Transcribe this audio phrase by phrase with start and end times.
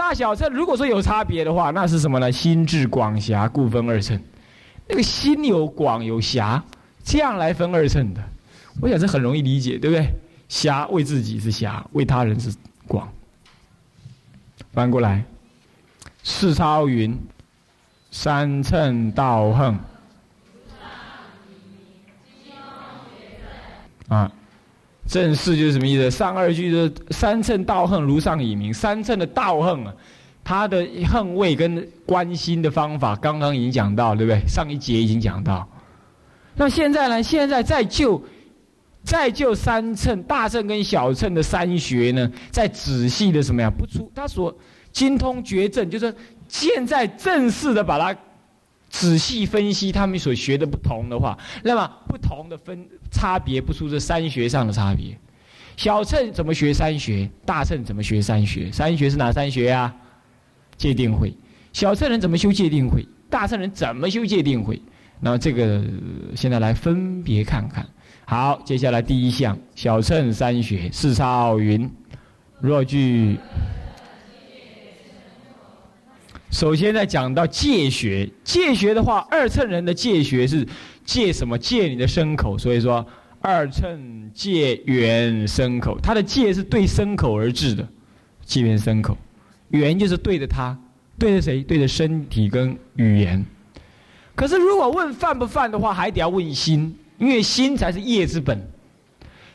[0.00, 2.32] 大小乘如果说有差别的话，那是什么呢？
[2.32, 4.18] 心智广狭，故分二乘。
[4.88, 6.64] 那个心有广有狭，
[7.04, 8.24] 这样来分二乘的。
[8.80, 10.10] 我想这很容易理解，对不对？
[10.48, 12.50] 狭为自己是狭，为他人是
[12.88, 13.12] 广。
[14.72, 15.22] 翻过来，
[16.22, 17.14] 四超云：
[18.10, 19.78] 三乘道横。
[24.08, 24.32] 啊。
[25.10, 26.08] 正式就是什么意思？
[26.08, 29.92] 上二句是三乘道横如上以明，三乘的道横啊，
[30.44, 34.40] 它的横位跟关心的方法，刚刚已经讲到，对不对？
[34.46, 35.68] 上一节已经讲到。
[36.54, 37.20] 那现在呢？
[37.20, 38.22] 现在再就
[39.02, 43.68] 再就三乘大乘跟小乘的三学呢，再仔细的什么呀？
[43.68, 44.56] 不出他所
[44.92, 46.14] 精通绝症，就是
[46.46, 48.16] 现在正式的把它。
[48.90, 55.16] 仔细分析他们所学的不同的话，那么不同的分差别不出这三学上的差别。
[55.76, 57.30] 小乘怎么学三学？
[57.46, 58.70] 大乘怎么学三学？
[58.70, 59.94] 三学是哪三学呀？
[60.76, 61.32] 戒定慧。
[61.72, 63.06] 小乘人怎么修戒定慧？
[63.30, 64.82] 大乘人怎么修戒定慧？
[65.20, 65.82] 那这个
[66.34, 67.86] 现在来分别看看。
[68.26, 71.90] 好，接下来第一项，小乘三学，四超云，
[72.60, 73.38] 若具。
[76.50, 80.66] 首先，在讲到戒学，戒学的话，二乘人的戒学是
[81.04, 81.56] 戒什么？
[81.56, 82.58] 戒你的牲口。
[82.58, 83.06] 所以说，
[83.40, 87.88] 二乘戒缘牲口，他的戒是对牲口而治的，
[88.44, 89.16] 戒缘牲口，
[89.68, 90.76] 缘就是对着他，
[91.18, 91.62] 对着谁？
[91.62, 93.44] 对着身体跟语言。
[94.34, 98.60] 可是，如果问犯不犯的话，还得要问心，因为心才是业之本。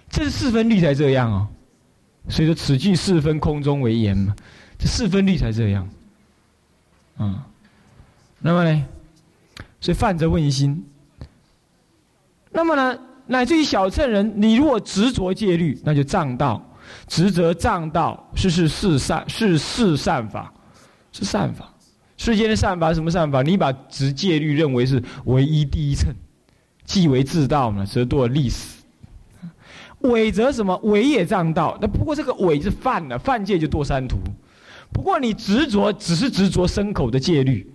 [0.10, 1.48] 这是四分律才这样哦。
[2.30, 4.34] 所以说，此句四分空中为言嘛，
[4.80, 5.88] 这四分律才这样。
[7.18, 7.40] 嗯，
[8.40, 8.86] 那么呢？
[9.80, 10.86] 所以犯则问心。
[12.52, 16.62] 那么呢，乃至于小乘人，你如果执着戒律，那就障道；
[17.08, 20.54] 执着障道，是是是善，是是善法，
[21.12, 21.70] 是善法。
[22.18, 23.42] 世间的善法什么善法？
[23.42, 26.14] 你把执戒律认为是唯一第一乘，
[26.86, 28.84] 即为自道嘛，则堕历死。
[30.00, 30.78] 伪则什么？
[30.84, 31.78] 伪也障道。
[31.82, 34.18] 那不过这个伪是犯了，犯戒就堕三途。
[34.92, 37.70] 不过你执着只是执着牲口的戒律，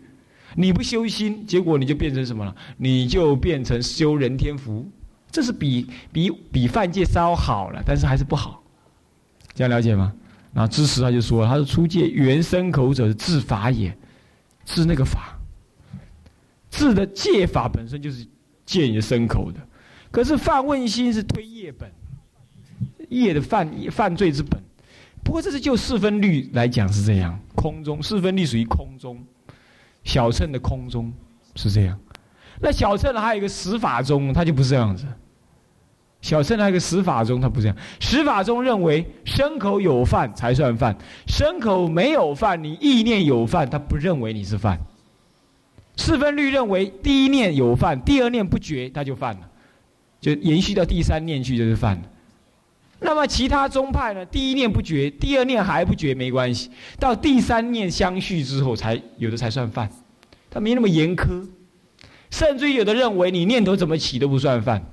[0.56, 2.54] 你不修心，结果你就变成什么了？
[2.78, 4.90] 你就变成修人天福，
[5.30, 8.62] 这是比比比犯戒稍好了，但是还是不好。
[9.54, 10.12] 这样了解吗？
[10.52, 13.96] 然后知识他就说，他是出戒原牲口者治法也，
[14.64, 15.38] 治那个法，
[16.70, 18.26] 治的戒法本身就是
[18.64, 19.60] 戒你的牲口的，
[20.10, 21.92] 可是犯问心是推业本，
[23.10, 24.60] 业的犯犯罪之本。
[25.22, 29.22] 不过这是就四分律来讲是这样，空中四分律属于空中，
[30.02, 31.12] 小乘的空中
[31.54, 31.98] 是这样。
[32.60, 35.06] 那小乘还有一个十法中，它就不是这样子。
[36.20, 37.76] 小乘还有一个十法中，它不是这样。
[38.00, 44.78] 十法中认为牲口有犯才算犯，牲口没有犯，你意念有犯，他不认为你是犯。
[45.96, 49.48] 四分律认为第一念有犯，第二念不觉，他就犯了，
[50.20, 52.02] 就延续到第三念去就是犯了。
[53.02, 54.24] 那么其他宗派呢？
[54.26, 59.90] 第一念不绝，第二念还不绝没关系，到第三念相续之后才有的才算犯，
[60.50, 61.48] 他没那么严苛，
[62.30, 64.84] 甚至于有的认为你念头怎么起都不算犯，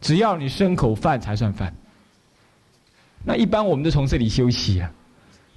[0.00, 1.74] 只要你牲口犯才算犯。
[3.24, 4.90] 那一般我们都从这里休息啊，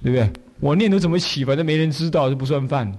[0.02, 0.30] 对不对？
[0.60, 2.92] 我念头怎么起，反正没人知道就不算犯，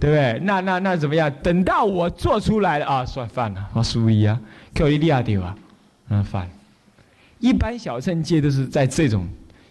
[0.00, 0.40] 对不对？
[0.42, 1.32] 那那那怎么样？
[1.40, 4.40] 等到我做出来了啊，算犯了，我输一啊，
[4.74, 5.56] 克利利亚丢啊，
[6.08, 6.50] 那犯。
[7.40, 9.28] 一般小乘界都是在这种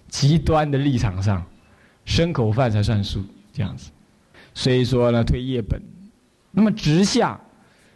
[0.09, 1.45] 极端的立场上，
[2.05, 3.91] 牲口饭才算数这样子。
[4.53, 5.81] 所以说呢，推业本，
[6.51, 7.39] 那么直下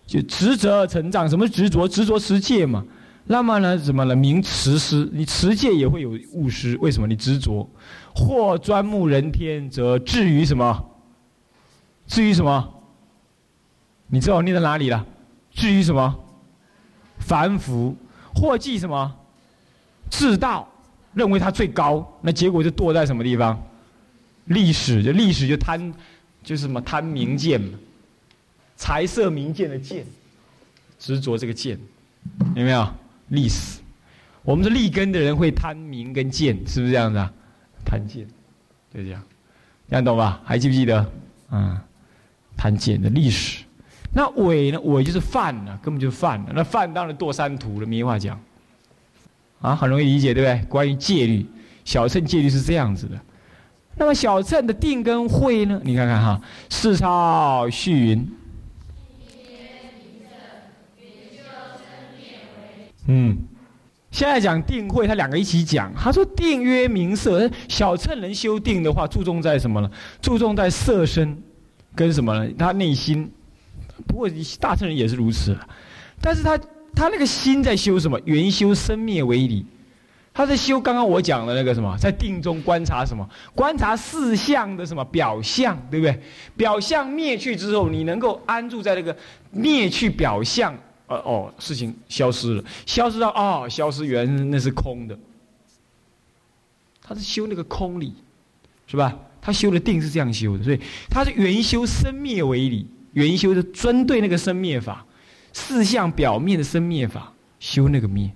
[0.06, 1.88] 就执着成长，什么执着？
[1.88, 2.86] 执着持戒嘛。
[3.26, 4.16] 那么呢，怎么了？
[4.16, 7.08] 名持师，你持戒也会有误失，为什么？
[7.08, 7.70] 你执着，
[8.14, 10.86] 或专目人天，则至于什么？
[12.08, 12.74] 至于什么？
[14.08, 15.06] 你知道我念在哪里了？
[15.52, 16.20] 至于什么？
[17.20, 17.96] 凡夫，
[18.36, 19.16] 或记什么？
[20.12, 20.70] 自道
[21.16, 23.60] 认为他最高，那结果就堕在什么地方？
[24.46, 25.92] 历史就历史就贪，
[26.44, 27.80] 就是什么贪名剑嘛，
[28.76, 30.06] 财色名剑的剑，
[31.00, 31.80] 执着这个剑，
[32.56, 32.88] 有没有？
[33.30, 33.80] 历史，
[34.44, 37.32] 我们是立根的人会贪名跟剑，是不是这样子啊？
[37.86, 38.28] 贪剑，
[38.94, 39.24] 就这样，
[39.90, 40.42] 这样懂吧？
[40.44, 41.12] 还记不记得？
[41.52, 41.80] 嗯，
[42.58, 43.64] 贪剑的历史，
[44.14, 44.80] 那伪呢？
[44.82, 46.52] 伪就是犯了，根本就犯了。
[46.54, 48.38] 那犯当然堕三途了，没话讲。
[49.62, 50.68] 啊，很容易理解，对不对？
[50.68, 51.46] 关于戒律，
[51.86, 53.20] 小乘戒律是这样子的。
[53.96, 55.80] 那么小乘的定跟慧呢？
[55.84, 58.28] 你看看哈，四超续云。
[63.08, 63.38] 嗯，
[64.12, 65.94] 现在讲定慧，他两个一起讲。
[65.96, 69.92] 他说定曰明色，小乘人修定的话，注重在什么呢？
[70.22, 71.38] 注重在色身，
[71.94, 72.54] 跟什么呢？
[72.58, 73.32] 他内心。
[74.08, 74.30] 不过
[74.60, 75.56] 大乘人也是如此，
[76.22, 76.58] 但是他
[76.96, 78.20] 他那个心在修什么？
[78.26, 79.66] 原修生灭为理。
[80.34, 83.28] 他在修刚刚我讲的那个什么，在定中观察什么？
[83.54, 86.22] 观察四相的什么表象，对不对？
[86.56, 89.16] 表象灭去之后，你能够安住在那个
[89.52, 90.78] 灭去表象。
[91.08, 95.20] 呃哦，事情消失了，消失到哦，消失原那是空的。
[97.02, 98.14] 他是修那个空理，
[98.88, 99.20] 是吧？
[99.42, 100.80] 他修的定是这样修的，所以
[101.10, 105.06] 他是原修生灭为理，原修是针对那个生灭法，
[105.54, 108.32] 四相表面的生灭法修那个灭。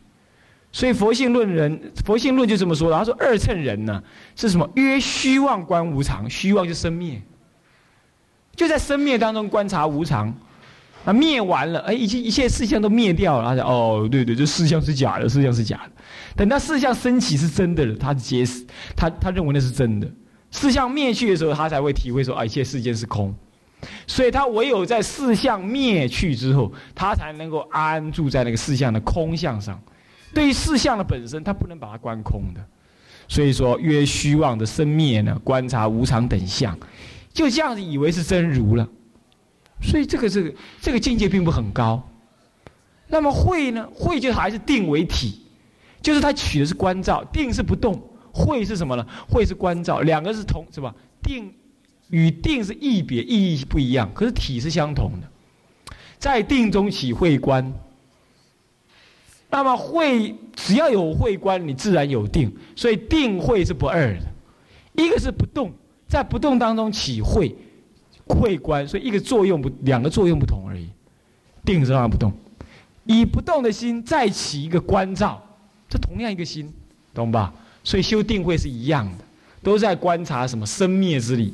[0.71, 2.97] 所以佛性论人，佛性论就这么说的。
[2.97, 4.03] 他说二乘人呢
[4.35, 4.69] 是什么？
[4.75, 7.21] 曰虚妄观无常，虚妄就生灭，
[8.55, 10.35] 就在生灭当中观察无常。
[11.05, 13.49] 啊，灭完了，哎，一切一切事项都灭掉了。
[13.49, 15.91] 他讲，哦，对对，这事项是假的，事项是假的。
[16.35, 18.65] 等到事项升起是真的了，他结识，
[18.95, 20.11] 他他认为那是真的。
[20.49, 23.33] 事项灭去的时候，他才会体会说，啊，一切世间是空。
[24.07, 29.79] 所以他唯有在事项灭去之后，他才能够安住在那个事项的空相上。
[30.33, 32.61] 对于事项的本身，他不能把它观空的。
[33.27, 36.77] 所以说，约虚妄的生灭呢，观察无常等相，
[37.33, 38.87] 就这样子以为是真如了。
[39.81, 42.07] 所以这个这个这个境界并不很高，
[43.07, 43.89] 那么慧呢？
[43.93, 45.41] 慧就还是定为体，
[46.01, 48.01] 就是它取的是观照，定是不动，
[48.31, 49.05] 慧是什么呢？
[49.27, 50.93] 慧是观照，两个是同是吧？
[51.23, 51.53] 定
[52.09, 57.73] 与定是异别，意义不一样，可是体是相同的，在定中起慧观。
[59.49, 65.71] 那么慧只要有慧观，你自然有定，所以定慧是不二的，一个是不动，
[66.07, 67.55] 在不动当中起慧。
[68.27, 70.89] 会观，所以一个作用不，两个作用不同而已。
[71.63, 72.33] 定是让不动，
[73.05, 75.39] 以不动的心再起一个观照，
[75.87, 76.73] 这同样一个心，
[77.13, 77.53] 懂吧？
[77.83, 79.23] 所以修定慧是一样的，
[79.61, 81.53] 都在观察什么生灭之理，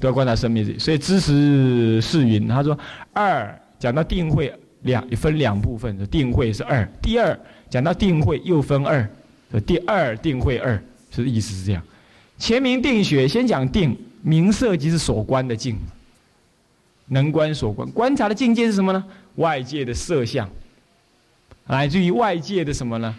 [0.00, 0.80] 都要观察生命。
[0.80, 2.76] 所以知识是云，他说
[3.12, 4.52] 二讲到定慧
[4.82, 6.84] 两分两部分，定慧是二。
[7.00, 7.38] 第二
[7.68, 9.08] 讲到定慧又分二，
[9.64, 10.82] 第二定慧二，
[11.12, 11.82] 是意思是这样。
[12.38, 13.96] 前明定学先讲定。
[14.22, 15.78] 明色即是所观的境，
[17.06, 19.02] 能观所观，观察的境界是什么呢？
[19.36, 20.46] 外界的色相，
[21.68, 23.16] 来自于外界的什么呢？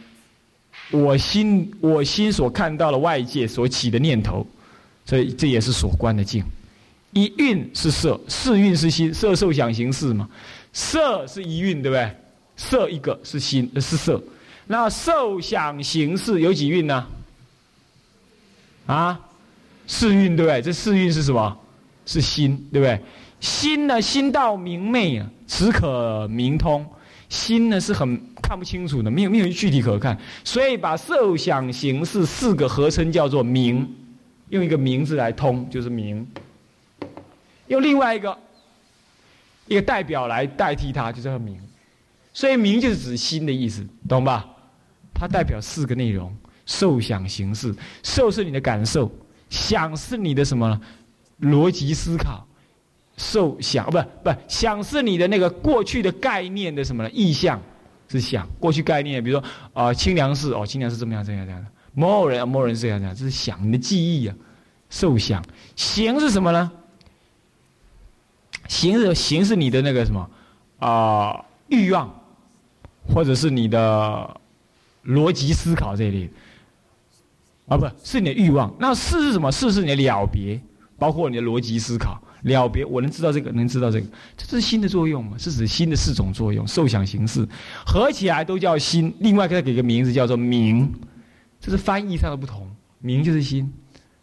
[0.92, 4.46] 我心我心所看到的外界所起的念头，
[5.06, 6.44] 所以这也是所观的境。
[7.14, 10.30] 一蕴是色，四蕴是心，色受想行识嘛。
[10.74, 12.16] 色是一蕴，对不对？
[12.56, 14.22] 色一个是心，是色。
[14.68, 17.06] 那受想行识有几运呢？
[18.86, 19.20] 啊？
[19.88, 20.62] 四蕴对不对？
[20.62, 21.58] 这四蕴是什么？
[22.06, 23.00] 是心，对不对？
[23.40, 24.02] 心呢？
[24.02, 26.86] 心道明媚啊，此可明通。
[27.28, 33.90] 心呢是很看不清楚的，没有没有具体可看，所以把受想行识四个合称叫做明，
[34.50, 36.28] 用一个名字来通就是明。
[37.72, 38.38] 用另外一个
[39.68, 41.60] 一个代表来代替它，就叫明。
[42.34, 44.48] 所以明就是指心的意思，懂吧？
[45.14, 47.74] 它代表四个内容：受想行识。
[48.04, 49.12] 受是你的感受。
[49.50, 50.80] 想是你的什么
[51.42, 52.48] 逻辑思考，
[53.18, 57.10] 受想不不想是你的那个过去的概念的什么呢？
[57.12, 57.62] 意象
[58.08, 64.34] 是想过去概念，比如说啊清凉寺哦清凉寺这么样这样这样的，某人某人这样这样，这是想你的记忆啊，
[64.90, 65.44] 受想
[65.76, 66.72] 行是什么呢？
[68.72, 70.30] 行是行是你的那个什么
[70.80, 72.10] 啊欲望，
[73.06, 74.40] 或者是你的
[75.06, 76.32] 逻辑思考这一类。
[77.68, 78.74] 啊，不是你的欲望。
[78.80, 79.52] 那事是什么？
[79.52, 80.60] 事是你的了别，
[80.98, 82.86] 包括你的逻辑思考了别。
[82.86, 85.38] 我能知道这个，能知道这个，这是心的作用嘛？
[85.38, 87.46] 是指心的四种作用，受想行识
[87.86, 89.14] 合起来都叫心。
[89.20, 90.90] 另外再给个名字叫做明，
[91.60, 92.70] 这是翻译上的不同。
[93.00, 93.70] 明就是心，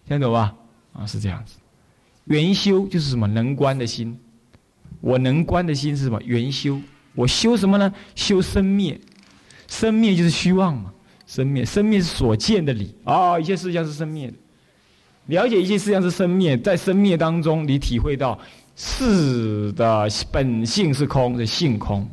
[0.07, 0.55] 听得懂吧？
[0.95, 1.59] 啊，是这样子。
[2.25, 3.27] 元修就是什么？
[3.27, 4.19] 能观的心。
[5.01, 6.21] 我能观的心是什么？
[6.23, 6.81] 元修。
[7.15, 7.93] 我修什么呢？
[8.15, 8.99] 修生灭。
[9.67, 10.93] 生灭就是虚妄嘛。
[11.27, 13.39] 生灭，生灭是所见的理啊！
[13.39, 14.35] 一切事项是生灭的，
[15.27, 18.39] 了解一切事项是生灭，在生灭当中，你体会到
[18.77, 22.09] 事的本性是空的性空。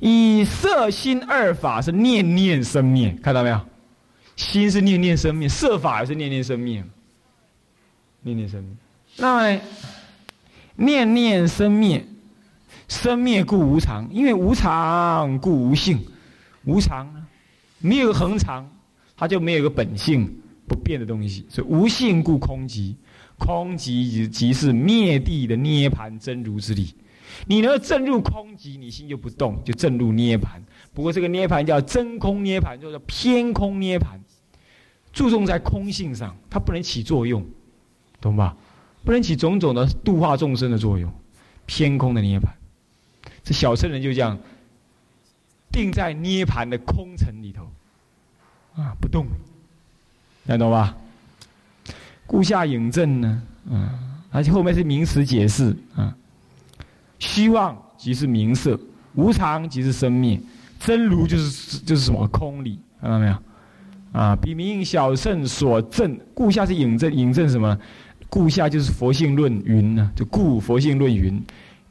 [0.00, 3.58] 以色心二法是念念生灭，看到没有？
[4.36, 6.84] 心是念念生灭，色法也是念念生灭，
[8.20, 8.76] 念念生灭。
[9.16, 9.58] 那，
[10.76, 12.06] 念念生灭，
[12.88, 15.98] 生灭故无常，因为无常故无性，
[16.64, 17.08] 无常。
[17.78, 18.70] 没有恒常，
[19.16, 21.44] 它就没有个本性不变的东西。
[21.48, 22.94] 所以无性故空寂，
[23.38, 26.94] 空寂即即是灭地的涅盘真如之理。
[27.46, 30.62] 你能够证入空寂，你心就不动，就证入涅盘。
[30.94, 34.20] 不过这个涅盘叫真空涅盘，叫做偏空涅盘，
[35.12, 37.44] 注重在空性上，它不能起作用，
[38.20, 38.56] 懂吧？
[39.04, 41.12] 不能起种种的度化众生的作用，
[41.66, 42.52] 偏空的涅盘。
[43.44, 44.38] 这小圣人就这样
[45.70, 47.64] 定在涅盘的空城里头，
[48.80, 49.26] 啊，不动，
[50.46, 50.96] 看懂吧？
[52.26, 53.98] 故下引证呢，啊，
[54.30, 56.14] 而且后面是名词解释啊。
[57.18, 58.78] 虚妄即是名色，
[59.14, 60.40] 无常即是生灭，
[60.78, 63.36] 真如就是就是什么空理，看到没有？
[64.12, 67.78] 啊，比名小圣所证，故下是引证，引证什么？
[68.32, 71.38] 故下就是佛性论云呢，就故佛性论云，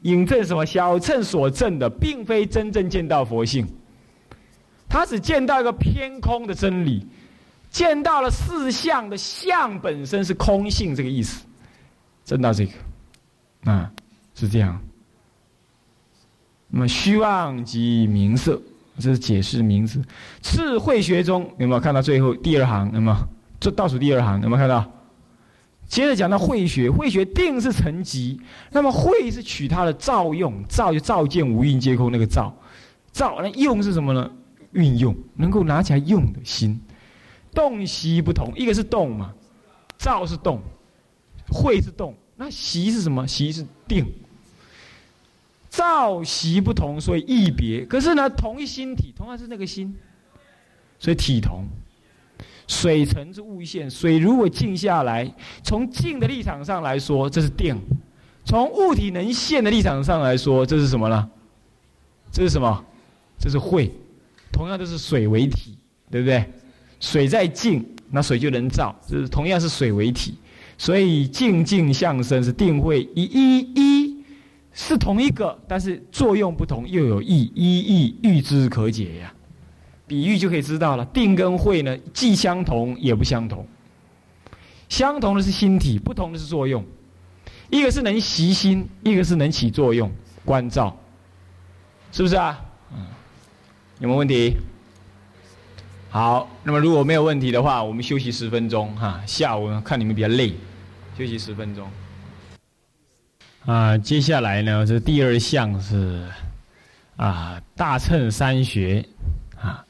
[0.01, 0.65] 引证什么？
[0.65, 3.67] 小乘所证的，并非真正见到佛性，
[4.89, 7.05] 他只见到一个偏空的真理，
[7.69, 11.45] 见到了四相的相本身是空性，这个意思，
[12.25, 12.71] 证到这个，
[13.71, 13.91] 啊，
[14.33, 14.81] 是这样。
[16.69, 18.59] 那么虚妄即名色，
[18.97, 20.01] 这是解释名字。
[20.41, 22.91] 智慧学中有没有看到最后第二行？
[22.95, 23.17] 有没有？
[23.59, 24.91] 这倒数第二行有没有看到？
[25.91, 28.39] 接着讲到慧学，慧学定是成集。
[28.71, 32.55] 那么慧是取它的造用，造就造见无蕴皆空那个造，
[33.11, 34.31] 造那用是什么呢？
[34.71, 36.79] 运用能够拿起来用的心。
[37.53, 39.33] 动习不同，一个是动嘛，
[39.97, 40.61] 造是动，
[41.49, 43.27] 慧是动，那习是什么？
[43.27, 44.05] 习是定。
[45.67, 47.85] 造习不同，所以异别。
[47.85, 49.93] 可是呢，同一心体，同样是那个心，
[50.99, 51.67] 所以体同。
[52.71, 55.29] 水成之物现，水如果静下来，
[55.61, 57.75] 从静的立场上来说，这是定；
[58.45, 61.29] 从物体能现的立场上来说，这是什么呢？
[62.31, 62.81] 这是什么？
[63.37, 63.91] 这是慧。
[64.53, 65.77] 同样都是水为体，
[66.09, 66.45] 对不对？
[67.01, 68.95] 水在静，那水就能造。
[69.05, 70.35] 这是同样是水为体，
[70.77, 74.23] 所以静静相生是定慧一一一。
[74.71, 79.33] 是同一个，但是作用不同，又有异，一异喻之可解呀。
[80.11, 83.65] 比喻就可以知道了，定跟慧呢，既相同也不相同。
[84.89, 86.83] 相同的是心体，不同的是作用。
[87.69, 90.11] 一个是能习心，一个是能起作用，
[90.43, 90.93] 关照，
[92.11, 92.59] 是不是啊？
[93.99, 94.57] 有没有问题？
[96.09, 99.23] 好，那么如果没有问题的话，我们休息十分钟哈。
[99.25, 100.53] 下午呢看你们比较累，
[101.17, 101.89] 休息十分钟。
[103.65, 106.27] 啊，接下来呢，这第二项是
[107.15, 109.05] 啊，大乘三学
[109.57, 109.85] 啊，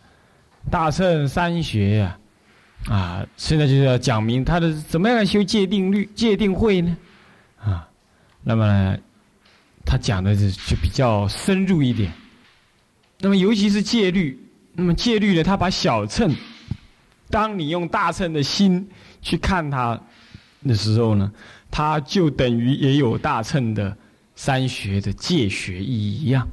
[0.70, 2.18] 大乘三学呀，
[2.88, 6.98] 啊，现在就是要讲明他的怎么样来修戒定律、戒定慧呢？
[7.60, 7.88] 啊，
[8.44, 8.96] 那么
[9.86, 12.12] 他讲的是就比较深入一点。
[13.20, 14.40] 那么尤其是戒律，
[14.74, 16.34] 那么戒律呢，他把小乘，
[17.30, 18.88] 当你用大乘的心
[19.22, 20.00] 去看它
[20.64, 21.32] 的时候呢？
[21.74, 23.96] 它就等于也有大乘的
[24.36, 26.46] 三学的戒学意义一样。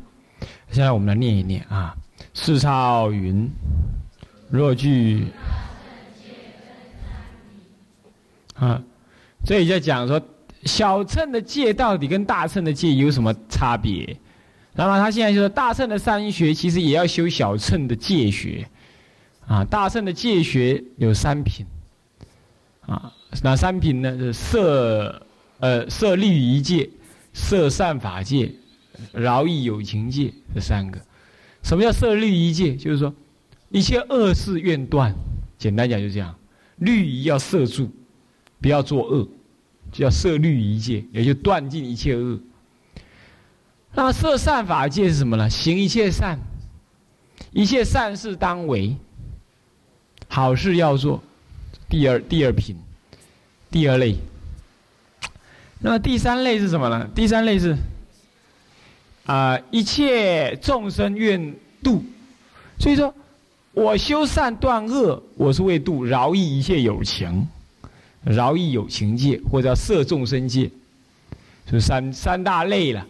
[0.71, 1.97] 现在我们来念一念啊，
[2.41, 3.51] 世超云：
[4.49, 5.27] 若具
[8.55, 8.81] 啊，
[9.45, 10.23] 这里在讲说
[10.65, 14.17] 小乘的戒到底跟大乘的戒有什么差别？
[14.73, 18.69] 那么他现在就说大乘的三学其实也要修小乘的戒学
[19.45, 19.65] 啊。
[19.65, 21.67] 大乘的戒学有三品
[22.83, 23.13] 啊。
[23.43, 24.17] 哪三品呢？
[24.17, 25.23] 是色，
[25.59, 26.89] 呃，色律仪戒、
[27.33, 28.55] 色善法戒、
[29.13, 31.01] 饶益有情戒这三个。
[31.69, 32.75] 什么叫色律仪戒？
[32.75, 33.15] 就是说，
[33.69, 35.15] 一切恶事愿断。
[35.59, 36.35] 简单讲就这样，
[36.79, 37.91] 律仪要摄住，
[38.59, 39.29] 不要作恶，
[39.93, 42.41] 就叫色律仪戒，也就断尽一切恶。
[43.93, 45.51] 那么色善法戒是什么呢？
[45.51, 46.39] 行一切善，
[47.53, 48.97] 一切善事当为，
[50.27, 51.23] 好事要做。
[51.87, 52.75] 第二第二品。
[53.71, 54.17] 第二类，
[55.81, 57.07] 那么第三类是什么呢？
[57.15, 57.77] 第三类是
[59.29, 62.03] 啊，一切众生愿度，
[62.79, 63.15] 所以说，
[63.73, 67.47] 我修善断恶，我是为度饶益一切有情，
[68.25, 70.71] 饶益有情界或者摄众生界，
[71.71, 73.07] 就三三大类了。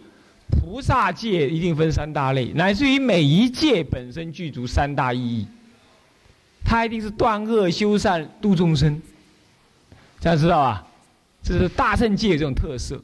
[0.51, 5.47] 菩萨界一定分三大类，乃至于每一界本身具足三大意义，
[6.65, 9.01] 它一定是断恶修善度众生。
[10.19, 10.85] 大家知道啊，
[11.41, 13.01] 这是大乘界这种特色。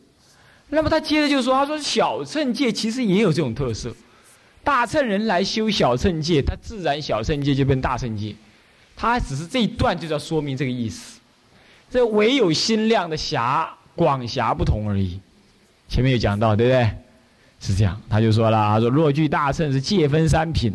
[0.75, 3.95] 那么他接着就说：“他说小乘界其实也有这种特色。
[4.63, 8.35] 大乘人来修小乘界，他自然小乘界就变大乘界。
[8.95, 11.19] 他只是这一段就要说明这个意思。
[11.89, 15.19] 这唯有心量的狭广狭不同而已。
[15.87, 16.89] 前面有讲到，对不对？
[17.59, 17.99] 是这样。
[18.09, 20.73] 他就说了：他说若具大乘是界分三品，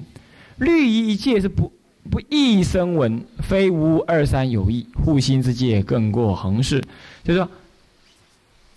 [0.56, 1.70] 律仪一界是不。”
[2.10, 4.86] 不异声闻，非无二三有异。
[5.04, 6.82] 护心之戒更过恒世，
[7.22, 7.48] 就是说，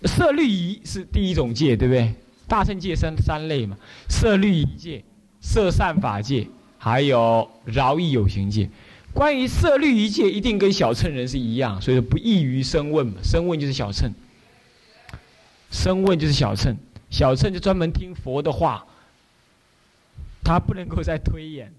[0.04, 2.14] 色律仪是第一种戒，对不对？
[2.46, 3.76] 大乘界三三类嘛，
[4.08, 5.02] 色律仪界、
[5.40, 6.46] 色善法界，
[6.78, 8.68] 还有饶益有情界。
[9.14, 13.14] 关于色律仪界，一定跟小乘人是一样，所以说不异于声问嘛。
[13.22, 14.12] 声问就是小乘，
[15.70, 16.76] 声问就是小乘，
[17.08, 18.84] 小乘就专门听佛的话，
[20.44, 21.72] 他不能够再推演，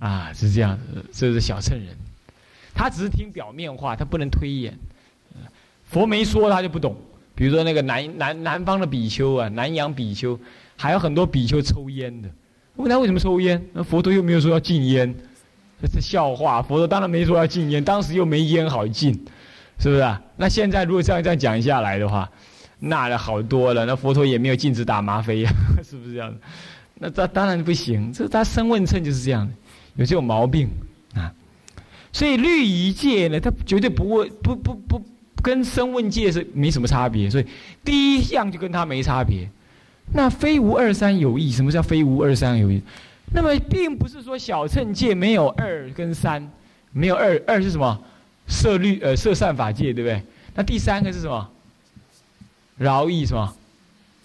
[0.00, 0.78] 啊，是这样，
[1.12, 1.96] 这是小乘人，
[2.74, 4.76] 他只是听表面话，他不能推演，
[5.84, 6.96] 佛没说他就不懂。
[7.34, 10.38] 比如说那个南南南方的比丘啊，南洋比丘，
[10.76, 12.28] 还有很多比丘抽烟的，
[12.76, 15.14] 问他为什么抽烟，那佛陀又没有说要禁烟。
[15.80, 19.12] 这是笑话，佛陀当然没说要禁烟，当时又没烟好禁，
[19.78, 20.22] 是不是啊？
[20.36, 22.30] 那现在如果这样这样讲下来的话，
[22.78, 23.84] 那好多了。
[23.84, 25.50] 那佛陀也没有禁止打吗啡呀，
[25.82, 26.32] 是不是这样
[26.94, 29.50] 那这当然不行，这他生问称就是这样，
[29.96, 30.68] 有这种毛病
[31.14, 31.32] 啊。
[32.12, 35.02] 所以律仪戒呢，他绝对不会不不不
[35.42, 37.46] 跟生问界是没什么差别，所以
[37.84, 39.48] 第一项就跟他没差别。
[40.14, 42.80] 那非无二三有意，什么叫非无二三有意？
[43.34, 46.50] 那么，并不是说小乘界没有二跟三，
[46.92, 47.98] 没有二，二是什么？
[48.46, 50.22] 色律呃色善法界，对不对？
[50.54, 51.48] 那第三个是什么？
[52.76, 53.54] 饶益什么？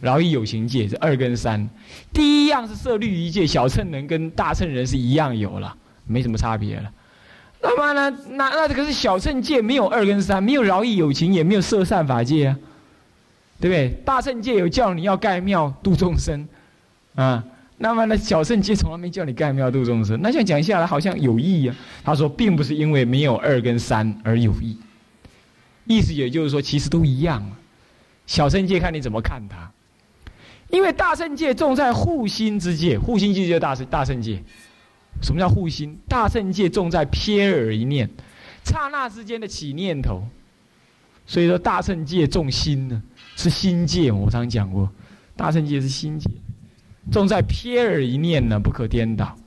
[0.01, 1.69] 饶益有情界，这二跟三。
[2.11, 5.73] 第一样是色律一界，小乘人跟大乘人是一样有了，
[6.05, 6.91] 没什么差别了。
[7.61, 12.57] 那么呢，那那这个是小乘界没有二跟三，没有饶益有情，也没有色善法界啊，
[13.59, 13.89] 对不对？
[14.05, 16.47] 大乘界有叫你要盖庙度众生，
[17.15, 17.43] 啊。
[17.79, 20.19] 那么呢，小圣界从来没叫你盖庙度众生。
[20.23, 21.75] 那这样讲下来，好像有意呀。
[22.03, 24.75] 他说，并不是因为没有二跟三而有意，
[25.85, 27.47] 意思也就是说，其实都一样。
[28.25, 29.71] 小圣界看你怎么看它，
[30.69, 34.41] 因为大圣界重在护心之界，护心之界就大圣大圣界。
[35.21, 35.97] 什么叫护心？
[36.07, 38.09] 大圣界重在瞥耳一念，
[38.63, 40.23] 刹那之间的起念头。
[41.25, 43.03] 所以说，大圣界重心呢，
[43.35, 44.11] 是心界。
[44.11, 44.89] 我常讲过，
[45.35, 46.29] 大圣界是心界。
[47.11, 49.37] 重在瞥耳一念呢，不可颠倒，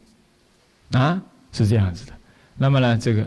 [0.92, 2.12] 啊，是这样子的。
[2.58, 3.26] 那么呢，这个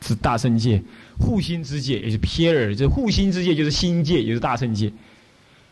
[0.00, 0.82] 是大圣界
[1.18, 4.92] 护心之界，也是瞥耳，这护心之界就是心界，也是大圣界。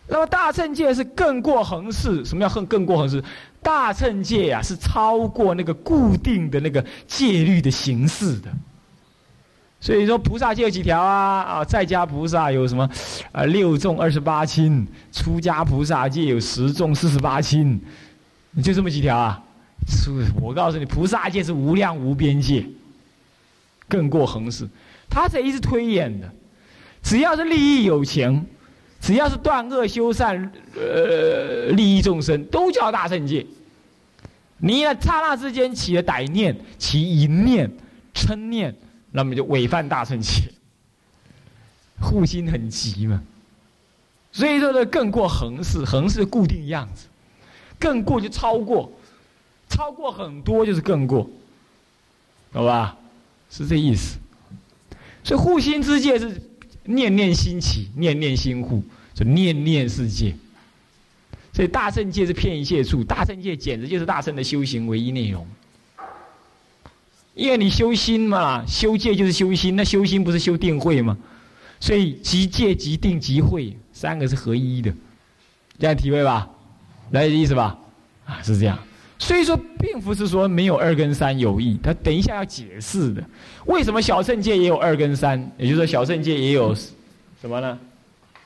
[0.08, 3.22] 那么大乘界是更过恒世，什么叫更更过恒世？
[3.62, 8.50] 大乘界呀，是超过那个固定的那个戒律的形式的。
[9.80, 11.42] 所以说，菩萨戒有几条啊？
[11.42, 12.88] 啊，在家菩萨有什么？
[13.32, 17.80] 啊，六众二十八亲；出家菩萨戒有十众四十八亲，
[18.62, 19.42] 就这么几条啊？
[19.86, 22.64] 是，我告诉你，菩萨戒是无量无边界，
[23.86, 24.66] 更过恒世。
[25.10, 26.32] 他这一直推演的，
[27.02, 28.46] 只要是利益有情，
[29.06, 33.46] 只要是断恶修善，呃，利益众生，都叫大圣界。
[34.58, 37.70] 你呢，刹那之间起了歹念，起淫念、
[38.12, 38.74] 嗔念。
[39.12, 40.50] 那么就违犯大圣界，
[42.00, 43.22] 护心很急嘛，
[44.32, 47.06] 所以说呢，更过横式，横式固定样子，
[47.78, 48.92] 更过就超过，
[49.68, 51.30] 超过很多就是更过，
[52.52, 52.96] 好吧？
[53.50, 54.18] 是这意思。
[55.22, 56.42] 所以护心之戒是
[56.87, 58.83] 念念心起，念念心护，
[59.14, 60.35] 就念念世界。
[61.53, 65.46] 所以大圣界是骗一切处，大圣界简直就是大圣的修行唯一内容。
[67.35, 71.16] 因为你修心嘛，修戒就是修心，那修心不是修定慧吗？
[71.81, 74.94] 所以即戒即定即慧三个是合一的，
[75.79, 76.49] 这样体会吧？
[77.11, 77.79] 来意思吧？
[78.25, 78.79] 啊，是这样。
[79.18, 83.24] 所以说，并不是说没有二跟三有意，他等一下要解释的。
[83.64, 85.38] 为什么小圣界也有二跟三？
[85.57, 87.79] 也就是说，小圣界也有什么呢？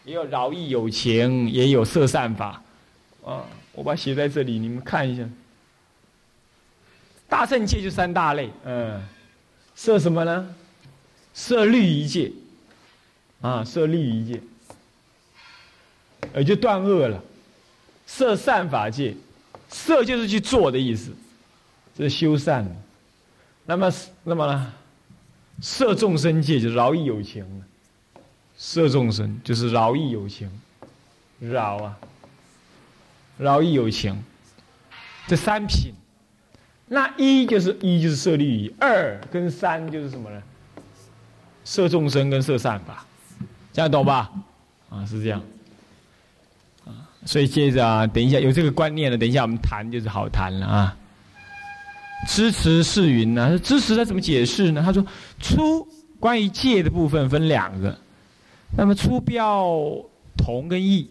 [0.04, 2.62] 也有饶益有情，也有色善法。
[3.24, 5.22] 啊，我把写在这里，你们看一下。
[7.28, 9.00] 大圣界就三大类，嗯，
[9.74, 10.54] 设什么呢？
[11.34, 12.32] 设律仪戒，
[13.40, 14.40] 啊，设律仪戒，
[16.34, 17.22] 也就断恶了。
[18.06, 19.14] 设善法界，
[19.72, 21.12] 设就是去做的意思，
[21.96, 22.66] 这是修善。
[23.66, 23.92] 那么，
[24.24, 24.72] 那么呢？
[25.62, 27.44] 设众生界就饶益有情
[28.56, 30.50] 设众生就是饶益有情，
[31.38, 31.98] 饶啊，
[33.36, 34.22] 饶益有情，
[35.26, 35.92] 这三品。
[36.88, 40.42] 那一就是一就是设律仪，二跟三就是什么呢？
[41.64, 43.04] 色众生跟色善法，
[43.72, 44.32] 这样懂吧？
[44.88, 45.42] 啊，是这样。
[47.24, 50.96] 所以接着啊，等一下有这个观念了，等一下我们谈就是好谈了啊。
[52.26, 53.58] 支持是云呢？
[53.58, 54.82] 支持他怎么解释呢？
[54.84, 55.04] 他说，
[55.38, 55.86] 出
[56.18, 57.98] 关于戒的部分分两个，
[58.76, 59.96] 那么出标
[60.36, 61.08] 同跟异，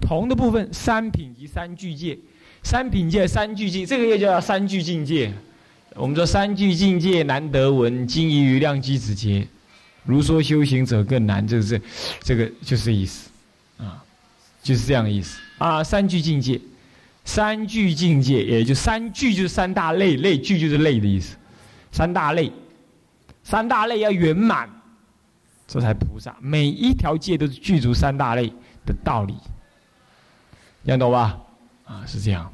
[0.00, 2.18] 同的部分三品及三具戒。
[2.62, 5.32] 三品戒、三句境，这个又叫三句境界。
[5.94, 9.46] 我们说三句境界难得闻，精于于量机子节。
[10.04, 11.84] 如说修行者更难，就是这，
[12.22, 13.30] 这个就是意思，
[13.78, 14.02] 啊，
[14.62, 15.38] 就是这样的意思。
[15.58, 16.60] 啊，三具境界，
[17.24, 21.36] 三具境界，也就三具就是三大类，类具就是类的意思，
[21.90, 22.52] 三大类，
[23.42, 24.68] 三大类要圆满，
[25.66, 26.36] 这才菩萨。
[26.40, 28.52] 每一条界都是具足三大类
[28.84, 29.34] 的道理，
[30.82, 31.38] 你懂吧？
[31.84, 32.52] 啊，是这样。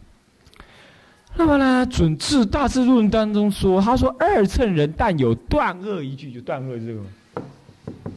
[1.34, 7.00] 那么呢，准智大智论当中说，他说二乘人但有断恶一句，就断恶这个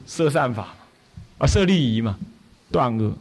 [0.06, 0.76] 色善法，
[1.38, 2.18] 啊，色利仪嘛，
[2.72, 3.18] 断恶。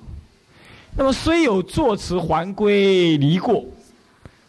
[0.97, 3.65] 那么虽有作词还归离过，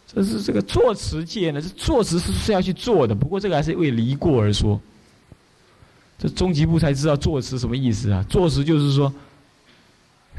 [0.06, 4.80] 这是这个作词界呢，是作词是是要去做的，不过这个还是为离过而说。
[6.18, 8.24] 这终极部才知道作词什么意思啊？
[8.26, 9.12] 作词就是说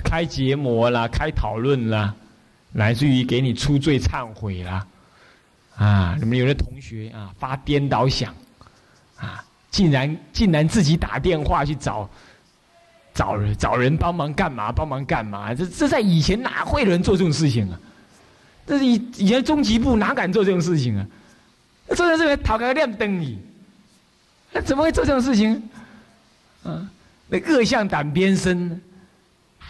[0.03, 2.15] 开结膜啦，开讨论啦，
[2.73, 4.87] 来自于给你出罪忏悔啦。
[5.75, 8.33] 啊，你们有的同学啊发颠倒想，
[9.17, 12.09] 啊，竟然竟然自己打电话去找
[13.17, 14.71] 找人找人帮忙干嘛？
[14.71, 15.51] 帮忙干嘛？
[15.55, 17.79] 这这在以前哪会有人做这种事情啊？
[18.67, 21.07] 这是以以前中级部哪敢做这种事情啊？
[21.95, 23.39] 做这事情讨个亮灯你，
[24.51, 25.55] 那怎么会做这种事情？
[26.63, 26.87] 啊，
[27.27, 28.79] 那恶向胆边生，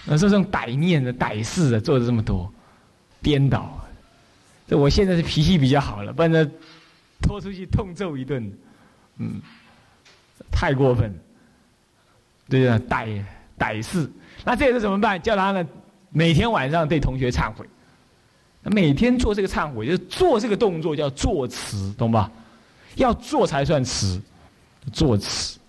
[0.08, 2.52] 啊，这种歹念的歹事啊，做的这么多，
[3.22, 3.80] 颠倒。
[4.68, 6.52] 这我现在是脾气比较好了，不然呢，
[7.22, 8.52] 拖出去痛揍一顿，
[9.20, 9.40] 嗯，
[10.52, 11.18] 太过分，
[12.50, 13.24] 对呀啊，歹
[13.58, 14.10] 歹事，
[14.46, 15.22] 那这也是怎么办？
[15.22, 15.68] 叫他呢，
[16.10, 17.66] 每天晚上对同学忏悔，
[18.64, 22.32] 每天做这个忏悔，就做这个动作叫做词，懂吧？
[22.96, 24.22] 要做才算词，
[24.92, 25.60] 做词。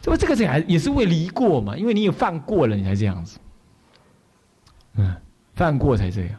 [0.00, 1.76] 这不这个这还也是为离过嘛？
[1.76, 3.38] 因为你有犯过了，你才这样子，
[4.94, 5.14] 嗯，
[5.54, 6.30] 犯过才这样。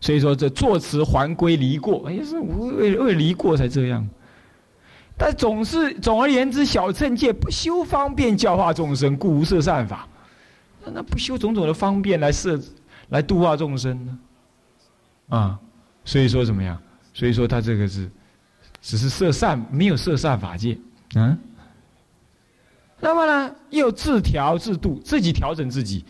[0.00, 4.08] 所以说，这作词还归离过，也是为为离过才这样。
[5.18, 10.06] 但总是总而言之，小乘界不修方便教化众生，故无设善法。
[10.84, 12.58] 那那不修种种的方便来设
[13.08, 14.18] 来度化众生呢？
[15.30, 15.58] 啊，
[16.04, 16.80] 所以说怎么样？
[17.12, 18.08] 所以说他这个是
[18.80, 20.78] 只是设善，没有设善法界。
[21.16, 21.36] 嗯。
[23.00, 26.04] 那么呢，又自调自度，自己调整自己，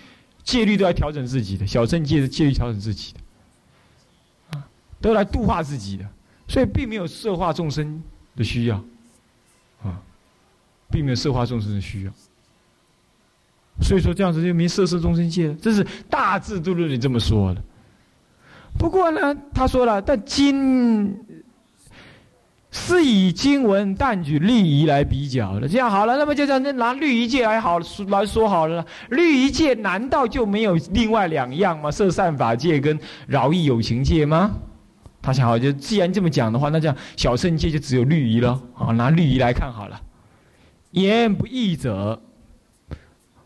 [0.45, 1.67] 戒律都要调整自己的。
[1.67, 3.21] 小乘界是戒律调整自己的。
[5.01, 6.05] 都来度化自己的，
[6.49, 8.03] 所以并没有摄化众生
[8.35, 8.83] 的需要，
[10.91, 12.13] 并没有摄化众生的需要。
[13.81, 17.63] 所以说这样子就没摄摄众生界，这是大智度论里这么说的。
[18.77, 21.17] 不过呢，他说了，但经
[22.71, 28.85] 是以经文但举律仪来比较的，这样好了，那么就这样拿律仪界来好来说好了。
[29.11, 31.91] 律仪界难道就没有另外两样吗？
[31.91, 34.55] 摄善法界跟饶益有情界吗？
[35.23, 38.61] 他想好，就既然这么讲的话，那这样小圣界就只有律仪了。
[38.75, 40.01] 好，拿律仪来看好了。
[40.91, 42.21] 言不义者，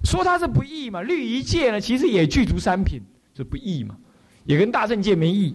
[0.05, 1.03] 说他是不义嘛？
[1.03, 3.03] 律仪界呢，其实也具足三品，
[3.35, 3.97] 就不义嘛，
[4.45, 5.55] 也跟大圣界没异。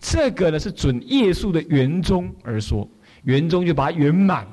[0.00, 2.86] 这个呢是准业数的圆中而说，
[3.22, 4.46] 圆中就把它圆满，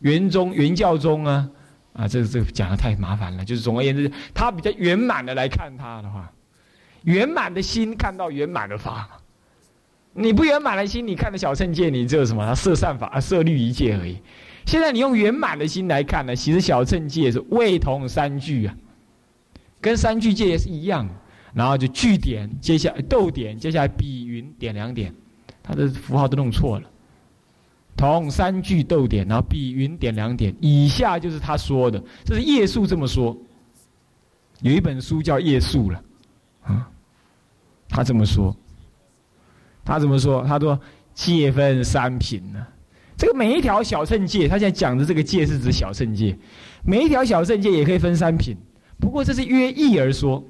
[0.00, 1.48] 圆中圆教中啊
[1.94, 3.44] 啊，这这讲的太麻烦了。
[3.44, 6.30] 就是总而言之，他比较圆满的来看他的话，
[7.04, 9.08] 圆满的心看到圆满的法。
[10.12, 12.54] 你不圆满的心，你看的小乘界，你只有什么？
[12.54, 14.18] 色善法啊、色律一界而已。
[14.66, 18.76] 现在你用圆满的心来看呢，其实小乘界是未同三句啊，
[19.80, 21.08] 跟三句界也是一样。
[21.54, 25.14] 然后就句点，接下来逗点，接下来比云点两点，
[25.62, 26.88] 它的符号都弄错了。
[27.94, 33.36] 同三句逗点，然后比云点两点，以下就是他说的，这是叶树这么说。
[34.62, 36.02] 有一本书叫《叶树》了，
[36.62, 36.88] 啊，
[37.88, 38.56] 他这么说。
[39.84, 40.42] 他怎么说？
[40.46, 40.80] 他说
[41.12, 42.66] 戒分三品呢。
[43.16, 46.36] 这个每一条小乘戒，他现在讲的这个戒是指小乘戒，
[46.84, 48.56] 每一条小乘戒也可以分三品。
[48.98, 50.44] 不过这是约义而说，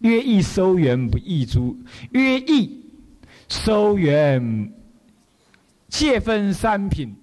[0.00, 1.76] 约义收缘不异诸，
[2.12, 2.84] 约义
[3.48, 4.72] 收缘
[5.88, 7.14] 戒分三品，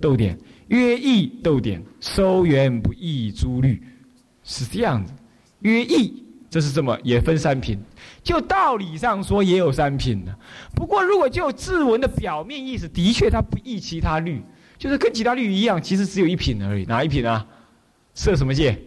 [0.00, 3.82] 逗点约义逗点收缘不异诸律，
[4.42, 5.12] 是这样子。
[5.60, 6.23] 约义
[6.54, 7.76] 这是这么也分三品。
[8.22, 10.32] 就道理上说，也有三品的。
[10.72, 14.40] 不过，如果就字文的表面意思，的确它不异其他律，
[14.78, 16.84] 就是跟其他律一样，其实只有一品而已。
[16.84, 17.44] 哪一品啊？
[18.14, 18.80] 设什么戒？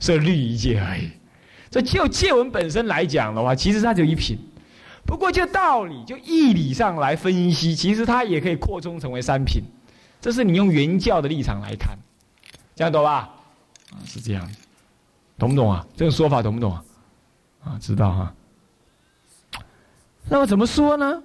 [0.00, 1.08] 设律仪戒而已。
[1.70, 4.36] 这就戒文本身来讲的话，其实它就一品。
[5.06, 9.62] 不过，就道理、就义理上来分析，其实它也可以扩充成为三品。
[10.20, 11.96] 这是你用原教的立场来看，
[12.76, 13.30] 这样懂吧？
[13.92, 14.46] 啊，是这样
[15.40, 15.84] 懂不懂啊？
[15.96, 16.84] 这个说法懂不懂啊？
[17.64, 18.34] 啊，知道哈。
[20.28, 21.22] 那么怎么说呢？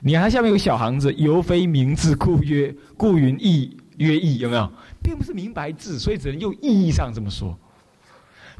[0.00, 4.70] 你看下面有小行子，犹非明字，故曰故云意曰意，有没有？
[5.02, 7.58] 并不是明白字，所以只能用意义上这么说。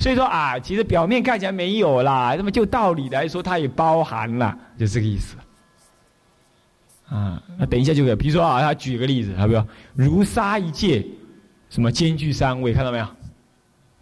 [0.01, 5.37] 所以说啊，其实表面看起来没有啦，那么就道理来说，它也包含了，就这个意思。
[7.09, 9.65] 啊，那等一下就可以，比如说啊，他举个例子，好不好？
[9.95, 11.07] 如沙一戒，
[11.71, 13.07] 什么兼具三位，看到没有？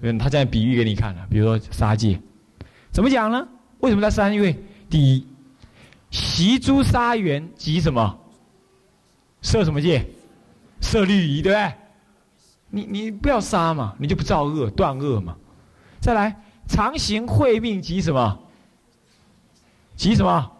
[0.00, 2.20] 嗯，他在比喻给你看了，比如说杀戒，
[2.90, 3.46] 怎么讲呢？
[3.80, 4.56] 为什么在三月？
[4.88, 5.26] 第一，
[6.10, 8.18] 习诸杀缘即什么？
[9.42, 10.04] 设什么戒？
[10.80, 11.72] 设律仪，对不对？
[12.68, 15.36] 你你不要杀嘛，你就不造恶，断恶嘛。
[16.00, 16.36] 再来，
[16.68, 18.38] 常行慧命即什么？
[19.96, 20.52] 即什么？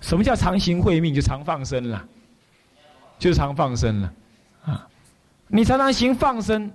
[0.00, 1.14] 什么叫常行慧命？
[1.14, 2.04] 就常放生了，
[3.18, 4.12] 就常放生了，
[4.64, 4.88] 啊！
[5.46, 6.70] 你常常行放生，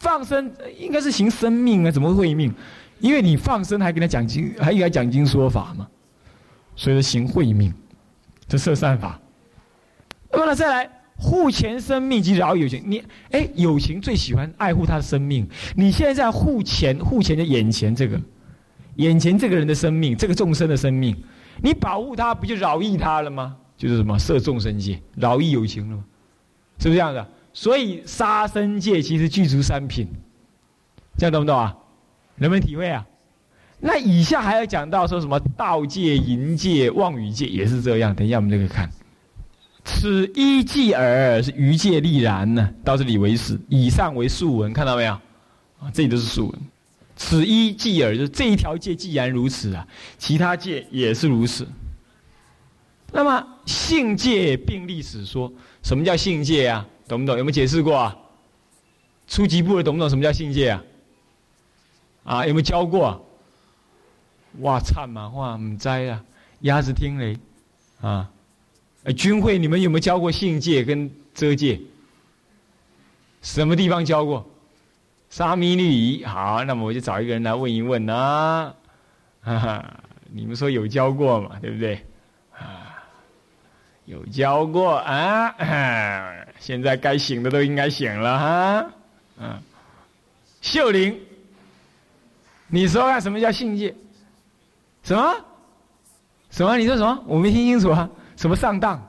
[0.00, 2.52] 放生应该是行生命啊，怎么会命？
[2.98, 5.86] 因为你放生还给他讲经，还给他讲经说法嘛，
[6.74, 7.72] 所以说行慧命，
[8.48, 9.18] 这摄善法。
[10.30, 18.20] 那么呢，再来护前生命及饶有情，你哎，有情最喜欢爱护他的生命，你现在在护前，护前的眼前这个，
[18.96, 21.16] 眼前这个人的生命，这个众生的生命。
[21.62, 23.56] 你保护他，不就饶益他了吗？
[23.76, 26.04] 就是什么摄众生界，饶益有情了吗？
[26.78, 27.26] 是不是这样的？
[27.52, 30.08] 所以杀生界其实具足三品，
[31.16, 31.76] 这样懂不懂啊？
[32.36, 33.06] 能不能体会啊？
[33.80, 38.14] 那以下还要讲到说什么道戒、淫戒、妄语戒也是这样。
[38.14, 38.90] 等一下我们就可以看，
[39.84, 43.58] 此一戒耳是余戒立然呢，到这里为止。
[43.68, 45.12] 以上为素文，看到没有？
[45.80, 46.60] 啊，这里都是素文。
[47.16, 49.86] 此一戒耳，就是这一条戒既然如此啊，
[50.18, 51.66] 其他戒也是如此。
[53.12, 56.86] 那么性戒并历史说，什么叫性戒啊？
[57.10, 57.36] 懂不懂？
[57.36, 58.16] 有没有解释过啊？
[59.26, 60.84] 初级部的懂不懂什么叫性戒啊？
[62.22, 63.26] 啊，有没有教过？
[64.60, 66.24] 哇，灿嘛哇，唔知啊，
[66.60, 67.36] 鸭子听雷
[68.00, 68.30] 啊。
[69.16, 71.80] 军会你们有没有教过性戒跟遮戒？
[73.42, 74.48] 什么地方教过？
[75.30, 78.72] 沙弥律仪，好，那么我就找一个人来问一问呐，
[79.42, 81.58] 哈哈，你们说有教过嘛？
[81.60, 82.04] 对不对？
[82.52, 83.02] 啊，
[84.04, 85.54] 有教过啊，
[86.60, 88.86] 现在该醒的都应该醒了哈，
[89.40, 89.58] 嗯，
[90.60, 91.18] 秀玲，
[92.68, 93.92] 你说看什么叫信戒？
[95.02, 95.34] 什么？
[96.50, 96.76] 什么？
[96.76, 97.24] 你说什么？
[97.26, 98.08] 我没听清楚啊！
[98.36, 99.00] 什么上当？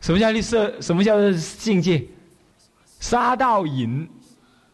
[0.00, 0.80] 什么叫绿色？
[0.80, 2.06] 什么叫做性戒？
[3.00, 4.08] 杀盗淫。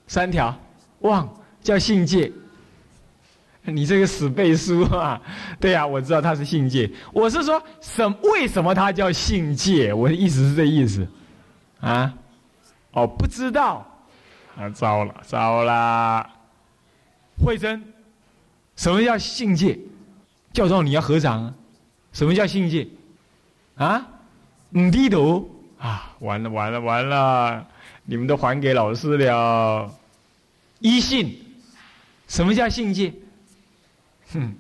[0.07, 0.59] 三条，
[1.01, 1.29] 忘
[1.63, 2.31] 叫信戒。
[3.63, 5.21] 你这个死背书啊！
[5.61, 6.91] 对呀，我知道他是信戒。
[7.13, 9.93] 我是说，什为什么他叫信戒？
[9.93, 11.07] 我的意思是这意思，
[11.81, 12.15] 啊？
[12.93, 13.87] 哦，不知道，
[14.57, 16.29] 啊，糟了，糟了。
[17.45, 17.85] 慧珍，
[18.77, 19.79] 什么叫信戒？
[20.53, 21.55] 教授，你要合掌啊？
[22.13, 22.89] 什么叫信戒？
[23.77, 24.07] 啊？
[24.71, 26.17] 唔低头啊？
[26.19, 27.67] 完了，完了，完了！
[28.05, 29.95] 你们都还给老师了。
[30.81, 31.39] 一信，
[32.27, 33.13] 什么叫信戒？
[34.33, 34.55] 哼，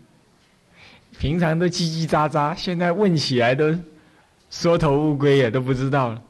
[1.18, 3.74] 平常都叽叽喳喳，现在问起来都
[4.50, 6.22] 缩头乌龟也都不知道了。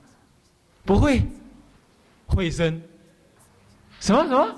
[0.88, 1.20] 不会，
[2.26, 2.80] 会生，
[4.00, 4.54] 什么什么？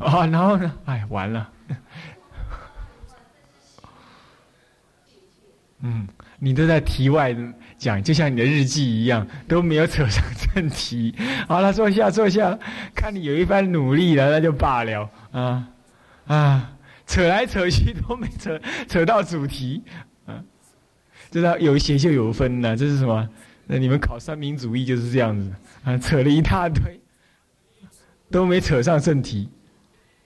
[0.00, 0.70] 哦，然后呢？
[0.84, 1.50] 哎，完了。
[5.80, 6.06] 嗯，
[6.38, 7.34] 你都在题外
[7.78, 10.22] 讲，就像你的日记一样，都没有扯上
[10.54, 11.14] 正题。
[11.48, 12.58] 好了，坐下，坐下。
[12.94, 15.08] 看你有一番努力了，那就罢了。
[15.30, 15.68] 啊
[16.26, 16.70] 啊，
[17.06, 19.82] 扯来扯去都没扯扯到主题。
[20.26, 20.44] 啊，
[21.30, 23.26] 知道有写就有分呢，这是什么？
[23.72, 25.50] 那你们考三民主义就是这样子
[25.82, 27.00] 啊，扯了一大堆，
[28.30, 29.48] 都没扯上正题。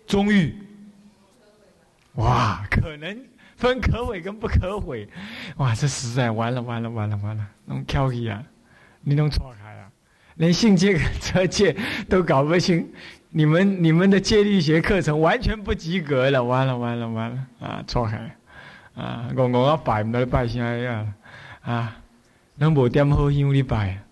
[0.07, 0.53] 终于，
[2.15, 3.17] 哇，可能。
[3.57, 5.09] 分可毁跟不可毁，
[5.57, 5.75] 哇！
[5.75, 8.45] 这实在完了完了完了完了，弄挑起啊，
[9.01, 9.89] 你弄错开了，
[10.35, 11.75] 连性戒跟车戒
[12.07, 12.87] 都搞不清，
[13.31, 17.83] 你们你们的戒律学课程完全不及格了，完了完了完了啊！
[17.87, 18.37] 错开，
[18.95, 19.27] 啊！
[19.35, 21.15] 我我要拜唔到你拜啥呀？
[21.63, 21.97] 啊！
[22.57, 24.03] 能无点好香你拜？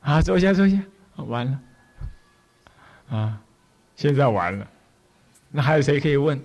[0.00, 0.20] 啊！
[0.20, 0.76] 坐下坐下，
[1.16, 1.58] 完了，
[3.08, 3.40] 啊！
[3.96, 4.68] 现在完了，
[5.50, 6.38] 那还有谁可以问？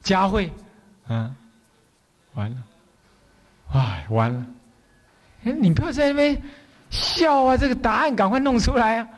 [0.00, 0.50] 佳慧，
[1.08, 1.36] 嗯，
[2.32, 2.56] 完了，
[3.72, 4.46] 哎，完了！
[5.44, 6.42] 哎，你不要在那边
[6.88, 7.56] 笑啊！
[7.56, 9.08] 这个答案赶快弄出来啊！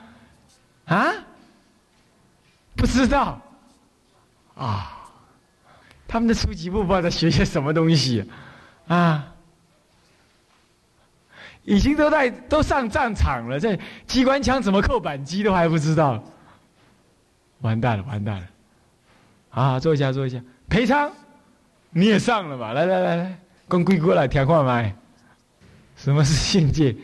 [0.86, 1.12] 啊？
[2.74, 3.40] 不知道
[4.56, 4.90] 啊？
[6.08, 8.28] 他们的初级部不知道在学些什么东西
[8.88, 9.33] 啊？
[11.64, 16.22] 已经都在都上战场了，这机关枪怎么扣扳机都还不知道，
[17.60, 18.46] 完蛋了，完蛋了！
[19.50, 20.42] 啊，坐下，坐下。
[20.68, 21.10] 裴昌，
[21.90, 22.72] 你也上了吧？
[22.72, 24.94] 来来来来，跟贵过来调换麦。
[25.96, 26.94] 什么是性戒？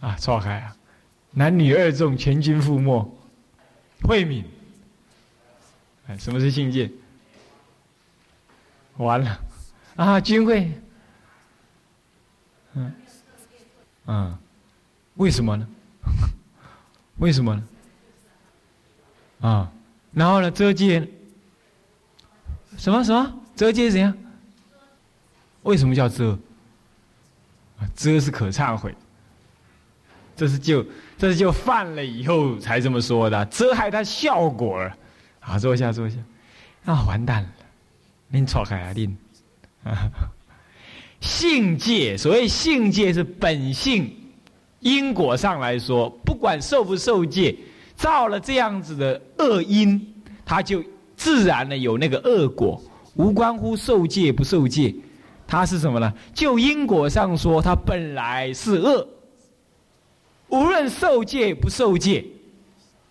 [0.00, 0.76] 啊，错开啊！
[1.32, 3.16] 男女二众，全军覆没。
[4.02, 4.44] 慧敏，
[6.06, 6.90] 哎，什么是性戒？
[8.96, 9.40] 完了，
[9.96, 10.72] 啊，君会，
[12.74, 12.94] 嗯，
[14.12, 14.36] 嗯，
[15.14, 15.68] 为什么呢？
[17.18, 17.62] 为什么呢？
[19.48, 19.72] 啊，
[20.12, 20.50] 然后呢？
[20.50, 21.08] 遮戒，
[22.76, 23.40] 什么什么？
[23.54, 24.12] 遮戒怎样？
[25.62, 26.36] 为什么叫遮？
[27.94, 28.92] 遮是可忏悔，
[30.34, 30.84] 这是就
[31.16, 34.96] 这是就犯了以后才这么说的，遮害它效果了。
[35.38, 36.16] 好，坐下，坐下。
[36.84, 37.48] 啊，完蛋了。
[38.28, 39.16] 您错开啊，您
[39.84, 40.10] 啊，
[41.20, 44.10] 性戒，所谓性戒是本性
[44.80, 47.54] 因果上来说，不管受不受戒，
[47.94, 50.00] 造了这样子的恶因，
[50.44, 50.82] 它就
[51.16, 52.82] 自然的有那个恶果，
[53.14, 54.94] 无关乎受戒不受戒，
[55.46, 56.12] 它是什么呢？
[56.32, 59.06] 就因果上说，它本来是恶，
[60.48, 62.24] 无论受戒不受戒，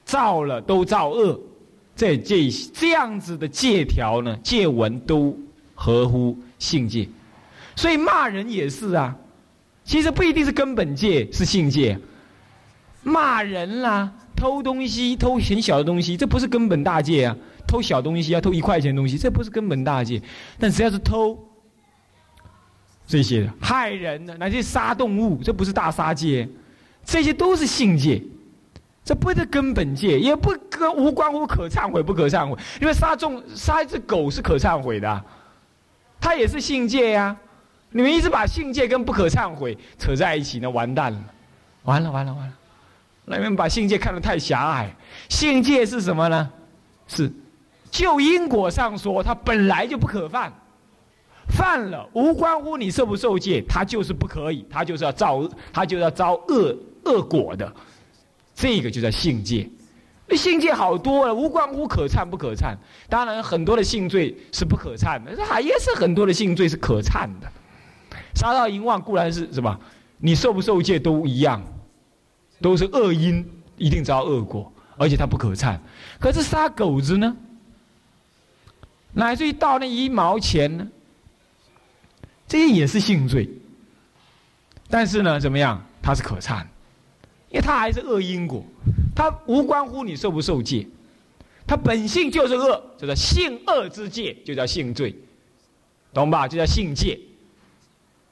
[0.03, 1.39] 造了都造恶。
[1.95, 5.37] 这这这样子的戒条呢，戒文都
[5.75, 7.07] 合乎性戒，
[7.79, 9.15] 所以骂人也是啊。
[9.85, 11.97] 其实不一定是根本戒是性戒，
[13.03, 17.37] 骂人啦，偷东西偷很小的东西，这不是根本大戒啊。
[17.65, 20.21] 偷小东西啊，偷一块钱东西，这不是根本大戒。
[20.59, 21.39] 但只要是偷
[23.07, 26.49] 这些害人的，乃至杀动物，这不是大杀戒，
[27.05, 28.21] 这些都是性戒。
[29.05, 32.55] 这不是根本戒，也不跟无关乎可忏悔不可忏悔。
[32.81, 35.23] 因为杀众杀一只狗是可忏悔的，
[36.19, 37.35] 它也是性戒呀。
[37.91, 41.19] 你们一直把性戒跟不可忏悔扯在一起，那完蛋了，
[41.83, 42.53] 完了完了完了。
[43.25, 44.95] 那你们把性戒看得太狭隘。
[45.27, 46.51] 性戒是什么呢？
[47.07, 47.31] 是
[47.89, 50.53] 就因果上说，它本来就不可犯，
[51.47, 57.71] 犯了无关乎你受不受戒，它就是不可以，它就是要造，它就要遭恶恶果的。
[58.53, 59.67] 这个就叫性戒，
[60.27, 62.75] 那性戒好多了，无关乎可忏不可忏。
[63.07, 67.51] 当然，很多的性罪是不可忏的，还也是很多的性罪是可忏的。
[68.35, 69.79] 杀盗淫妄固然是什么，
[70.17, 71.61] 你受不受戒都一样，
[72.61, 73.45] 都是恶因，
[73.77, 75.77] 一定遭恶果，而且它不可忏。
[76.19, 77.35] 可是杀狗子呢，
[79.13, 80.87] 乃至于盗那一毛钱呢，
[82.47, 83.49] 这些也是性罪。
[84.89, 86.65] 但是呢，怎么样，它是可忏。
[87.49, 88.63] 因为它还是恶因果，
[89.15, 90.87] 它无关乎你受不受戒，
[91.65, 95.15] 它本性就是恶，叫做性恶之戒，就叫性罪，
[96.13, 96.47] 懂吧？
[96.47, 97.19] 就叫性戒。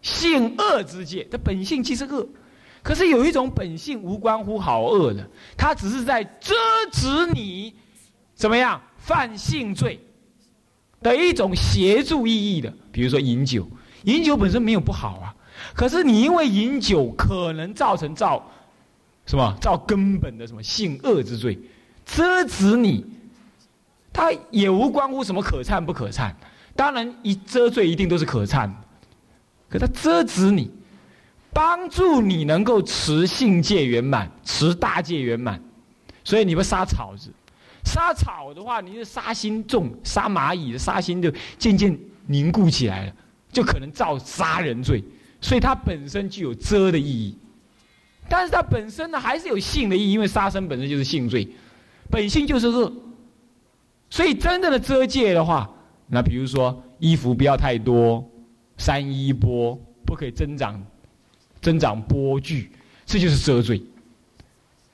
[0.07, 2.25] 性恶之戒，它本性即是恶，
[2.81, 6.55] 可是有一种本性无关乎好恶的，它只是在遮
[6.93, 7.73] 止你
[8.33, 9.99] 怎么样犯性罪
[11.01, 12.73] 的一种协助意义的。
[12.91, 13.67] 比如说饮酒，
[14.05, 15.35] 饮酒本身没有不好啊，
[15.75, 18.51] 可是你因为饮酒可能造成造。
[19.25, 19.57] 什么？
[19.59, 21.59] 造根本的什么性恶之罪，
[22.05, 23.03] 遮止你，
[24.13, 26.33] 他也无关乎什么可忏不可忏。
[26.77, 28.71] 当然，一遮罪一定都是可忏，
[29.69, 30.71] 可他遮止你，
[31.53, 35.61] 帮助你能够持性戒圆满，持大戒圆满。
[36.23, 37.29] 所以你不杀草子，
[37.83, 43.13] 杀草的话，你的杀心重；杀蚂蚁的杀心就渐渐凝固起来了，
[43.51, 45.03] 就可能造杀人罪。
[45.39, 47.37] 所以它本身具有遮的意义。
[48.29, 51.47] 但是它本身呢，还是有性的意义，因为杀生本身就是性罪，
[52.09, 52.91] 本性就是恶，
[54.09, 55.69] 所以真正的遮戒的话，
[56.07, 58.29] 那比如说衣服不要太多，
[58.77, 60.81] 三一波不可以增长，
[61.61, 62.71] 增长波距，
[63.05, 63.81] 这就是遮罪。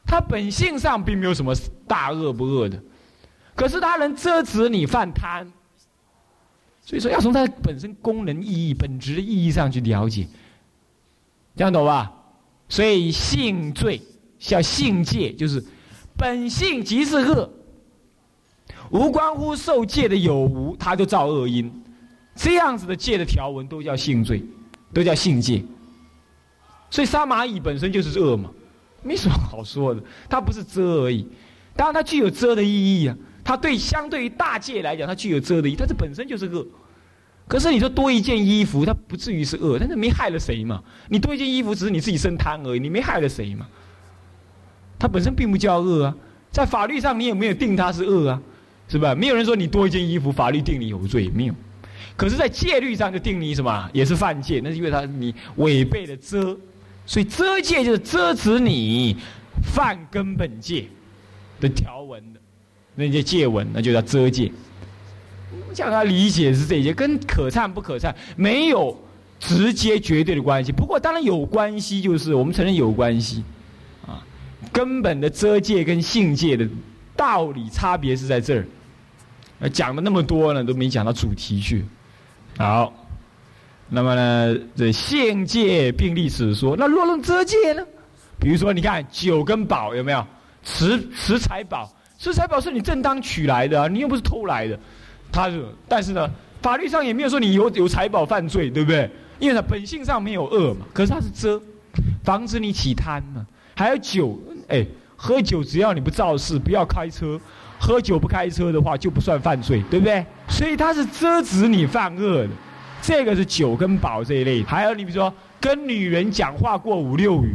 [0.06, 1.56] 它本性上并没有什么
[1.88, 2.82] 大恶不恶的，
[3.56, 5.52] 可是它能遮止你犯贪，
[6.84, 10.28] 所以说要从它本身功能意义、本质的意义上去了解，
[11.56, 12.12] 这样懂吧？
[12.70, 14.02] 所以性罪
[14.40, 15.64] 叫性戒，就是
[16.18, 17.50] 本性即是恶，
[18.92, 21.72] 无关乎受戒的有无，他就造恶因。
[22.36, 24.44] 这样子的戒的条文都叫性罪，
[24.94, 25.64] 都叫性戒。
[26.90, 28.50] 所以杀蚂蚁本身就是恶嘛，
[29.02, 30.04] 没什么好说的。
[30.30, 31.28] 它不是遮而已，
[31.76, 33.16] 当然它具有遮的意义啊。
[33.44, 36.66] 它对相对于大戒来讲，它具有遮的意义，它这本身就是恶。
[37.48, 40.82] 可是你说多一件衣服，它不至于是恶，但是没害了谁嘛？
[41.10, 43.68] 你多一件衣服只是你自己生贪而已，你没害了谁嘛？
[44.98, 46.16] 它本身并不叫恶啊，
[46.52, 48.42] 在法律上你也没有定它是恶啊，
[48.88, 49.14] 是吧？
[49.14, 51.56] 没有人说你多一件衣服，法律定你有罪没有？
[52.16, 53.90] 可是，在戒律上就定你什么？
[53.92, 56.56] 也是犯戒，那是因为他你违背了遮，
[57.08, 59.18] 所以遮戒就是遮止你
[59.64, 60.86] 犯根本戒
[61.60, 62.40] 的条文的
[62.96, 64.52] 那些戒文，那就叫遮戒。
[65.68, 68.96] 我叫他理解是这些，跟可忏不可忏没有
[69.40, 70.72] 直接绝对的关系。
[70.72, 73.44] 不过当然有关系，就是我们承认有关系，
[74.06, 74.24] 啊，
[74.72, 76.70] 根本的遮戒跟性戒的
[77.16, 78.64] 道理差别是在这
[79.60, 81.84] 儿，讲了那么多呢，都没讲到主题去。
[82.58, 82.94] 好，
[83.90, 87.84] 那么呢，这现界并立此说，那若论遮戒呢？
[88.40, 90.26] 比如说，你看酒跟宝有没有？
[90.64, 94.80] 持持财宝，持财宝是你正当取来的，你又不是偷来的。
[95.32, 96.30] 他是，但是呢，
[96.62, 99.10] 法律上也没有说你有有财宝犯罪，对不对？
[99.40, 100.86] 因为他本性上没有恶嘛。
[100.94, 101.62] 可是他是遮，
[102.24, 103.46] 防止你起贪嘛。
[103.76, 104.86] 还有酒，哎，
[105.16, 107.40] 喝酒只要你不肇事，不要开车，
[107.84, 110.26] 喝酒不开车的话就不算犯罪，对不对？
[110.48, 112.50] 所以他是遮止你犯恶的。
[113.02, 114.64] 这个是酒跟宝这一类。
[114.64, 117.54] 还有你比如说跟女人讲话过五六语。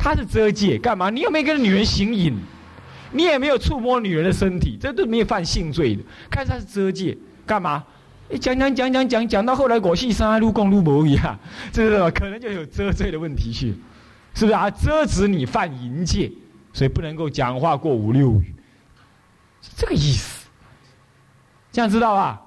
[0.00, 1.10] 他是遮戒，干嘛？
[1.10, 2.32] 你又没跟女人行淫，
[3.10, 6.02] 你也没有触摸女人的身体，这都没有犯性罪的。
[6.30, 7.84] 看他是遮戒，干嘛？
[8.40, 11.36] 讲讲讲讲讲讲到后来，我戏三路共路无一样，
[11.72, 13.74] 这是可能就有遮罪的问题去，
[14.34, 14.70] 是不是啊？
[14.70, 16.30] 遮止你犯淫戒，
[16.72, 18.54] 所以不能够讲话过五六语，
[19.60, 20.48] 是这个意思。
[21.70, 22.42] 这样知道吧？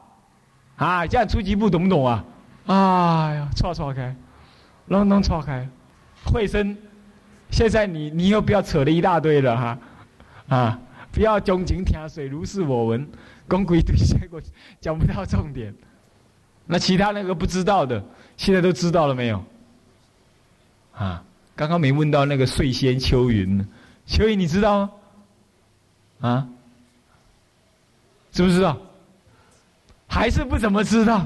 [0.77, 2.23] 啊，这样初级部懂不懂啊？
[2.65, 4.15] 哎呀，错错开，
[4.85, 5.67] 弄弄错开，
[6.25, 6.75] 会生。
[7.49, 9.77] 现在你你又不要扯了一大堆了哈，
[10.47, 10.79] 啊，
[11.11, 13.07] 不要钟情听水如是我闻，
[13.47, 14.41] 公鬼对结果
[14.79, 15.73] 讲不到重点。
[16.65, 18.01] 那其他那个不知道的，
[18.37, 19.43] 现在都知道了没有？
[20.93, 21.23] 啊，
[21.55, 23.67] 刚刚没问到那个睡仙秋云呢，
[24.05, 24.91] 秋云你知道吗？
[26.21, 26.47] 啊，
[28.31, 28.77] 知不知道？
[30.07, 31.25] 还是不怎么知道？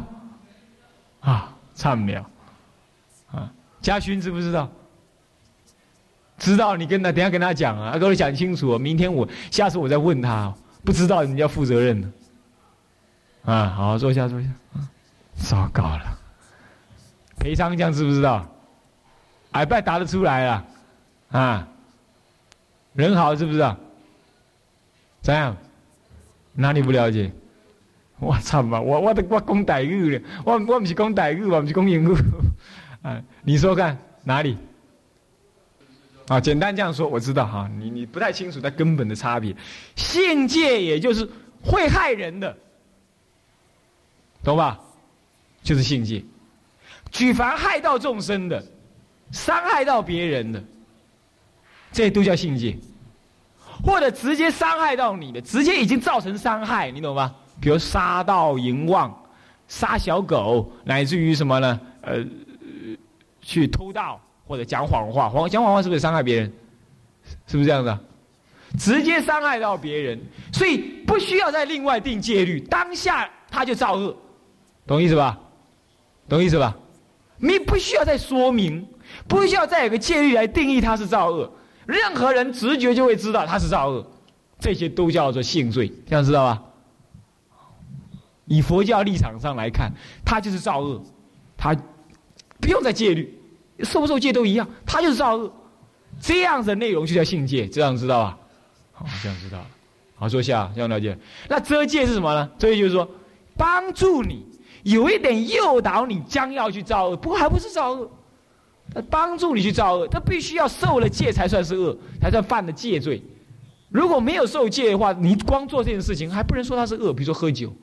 [1.22, 2.24] 啊，差秒。
[3.32, 3.52] 啊，
[3.82, 4.70] 嘉勋知不知道？
[6.38, 8.78] 知道你跟他等下跟他讲啊，跟我讲清楚。
[8.78, 10.54] 明天我下次我再问他，
[10.84, 12.08] 不知道你要负责任的。
[13.46, 14.48] 啊，好好坐下坐下。
[14.74, 14.90] 啊
[15.38, 16.18] 糟糕了，
[17.38, 18.46] 裴昌将知不知道？
[19.52, 20.66] 矮拜答得出来了，
[21.32, 21.68] 啊，
[22.94, 23.76] 人好知不知道？
[25.22, 25.56] 怎样？
[26.56, 27.32] 哪里不了解？
[28.18, 28.80] 我操嘛！
[28.80, 32.16] 我我我讲台语的，我我不是讲台语，我不是讲英语。
[33.02, 34.58] 啊， 你说看哪里？
[36.28, 39.54] 啊，简单这样说，我知道哈，你你不太清楚它根本的差别。
[39.98, 41.30] 性戒也就是
[41.62, 42.58] 会害人的，
[44.44, 44.80] 懂吧？
[45.62, 46.24] 就是性戒，
[47.12, 48.66] 举凡害到众生的，
[49.32, 50.64] 伤害到别人的，
[51.92, 52.78] 这都叫性戒。
[53.84, 57.34] 或者直接伤害到你的，直接已经造成伤害，你懂吗？
[57.60, 59.14] 比如杀盗淫妄，
[59.68, 61.80] 杀小狗，乃至于什么呢？
[62.02, 62.26] 呃，
[63.42, 64.20] 去偷盗。
[64.48, 66.54] 或者讲谎话，谎讲谎话是不是伤害别人？
[67.48, 68.00] 是不是这样的？
[68.78, 70.22] 直接伤害到别人，
[70.54, 74.16] 所以不需要再另外定戒律，当下他就造恶，
[74.86, 75.36] 懂意思吧？
[76.30, 76.78] 懂意思吧？
[77.40, 78.88] 你不需要再说明，
[79.28, 81.52] 不需要再有个戒律来定义他是造恶，
[81.86, 84.06] 任何人直觉就会知道他是造恶，
[84.60, 86.64] 这些都叫做性罪，这样知道吧？
[88.46, 89.92] 以佛教立场上来看，
[90.24, 91.02] 他就是造恶，
[91.58, 91.76] 他
[92.60, 93.42] 不用再戒律。
[93.80, 95.52] 受不受戒都一样，他就是造恶，
[96.22, 98.38] 这样子的内容就叫性戒，这样知道吧？
[98.94, 99.68] 好，这样知道了。
[100.16, 101.18] 好，坐下，这样了解。
[101.50, 102.50] 那遮戒是什么呢？
[102.58, 103.06] 遮戒就是说，
[103.58, 104.46] 帮助你
[104.84, 108.10] 有一点诱导你将要去造恶，不过还不是造恶，
[109.10, 113.22] 帮助你去造恶，他必须要受了戒才算是恶，才算犯了戒罪。
[113.90, 117.14] 如果没有受戒的话，你光做这件事情还不能说他是恶。
[117.14, 117.74] 比如说喝酒，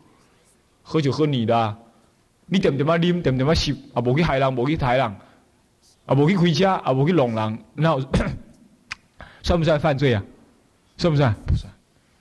[0.82, 1.76] 喝酒喝你的，
[2.46, 5.07] 你点点嘛啉，点点嘛吸，啊，无去害人，无去抬人。
[6.05, 7.96] 啊，我去开车，啊，我去弄人，那
[9.42, 10.22] 算不算犯罪啊？
[10.96, 11.32] 算不算？
[11.46, 11.72] 不算，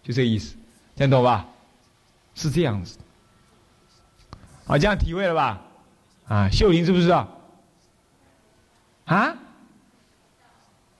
[0.03, 0.55] 就这个意思，
[0.95, 1.47] 听懂吧？
[2.35, 2.99] 是这样子。
[4.67, 5.61] 啊，这样体会了吧？
[6.27, 7.27] 啊，秀玲知不知道？
[9.15, 9.35] 啊？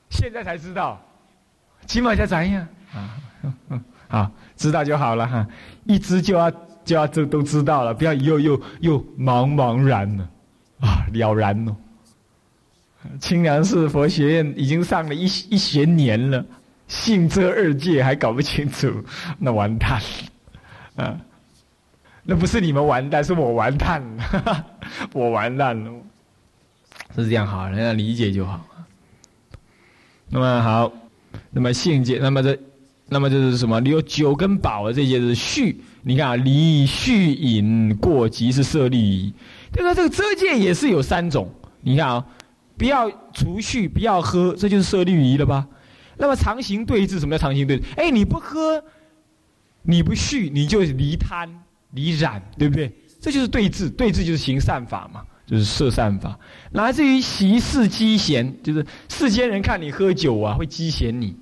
[0.10, 1.02] 现在才知道，
[1.88, 2.68] 起码才怎样？
[2.94, 3.16] 啊，
[4.10, 5.48] 好，知道就好了哈。
[5.86, 6.52] 一知就要
[6.84, 10.30] 就要这都知道了，不要又又又茫茫然了，
[10.82, 11.76] 啊，了然了。
[13.20, 16.46] 清凉寺佛学院已经上了一一学年了，
[16.88, 18.94] 信这二界还搞不清楚，
[19.40, 20.02] 那完蛋
[20.98, 21.18] 了，啊，
[22.24, 24.66] 那不是你们完蛋，是我完蛋了，
[25.14, 25.92] 我完蛋了，
[27.16, 28.66] 是这样好，人家理解就好。
[30.30, 30.92] 那么好，
[31.50, 32.58] 那么性戒，那么这，
[33.10, 33.80] 那么就是什么？
[33.80, 39.32] 你有酒跟宝的这些是续，你看啊，离续饮过即是色律，
[39.74, 41.50] 这个这个遮戒也是有三种，
[41.82, 42.26] 你看啊。
[42.78, 45.68] 不要储蓄，不要喝，这就是设律仪了吧？
[46.18, 47.84] 那么常行对峙，什么叫常行对治？
[47.96, 48.84] 哎，你不喝，
[49.84, 51.48] 你不续，你就离贪、
[51.92, 52.92] 离染，对不对？
[53.20, 56.40] 这就是对峙，对峙就是行善法嘛，就是摄善法。
[56.72, 61.36] 来自于习世积嫌，就是世间人看你喝酒啊，会积嫌你；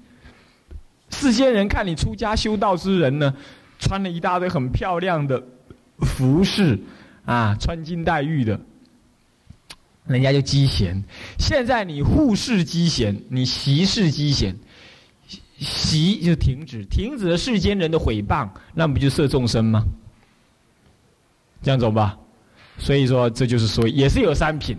[1.12, 3.36] 世间人看你出家修道之人呢，
[3.78, 5.44] 穿了一大堆很漂亮的
[6.00, 6.80] 服饰，
[7.24, 8.60] 啊，穿金戴玉的，
[10.08, 11.04] 人家就积嫌。
[11.38, 14.56] 现在你护士积嫌，你习事积嫌，
[15.60, 19.84] 习就停止，停止了世间人的诽谤，那不就摄众生吗？
[21.62, 22.18] 这样走吧。
[22.80, 24.76] 所以说，这就是说，也是有三品。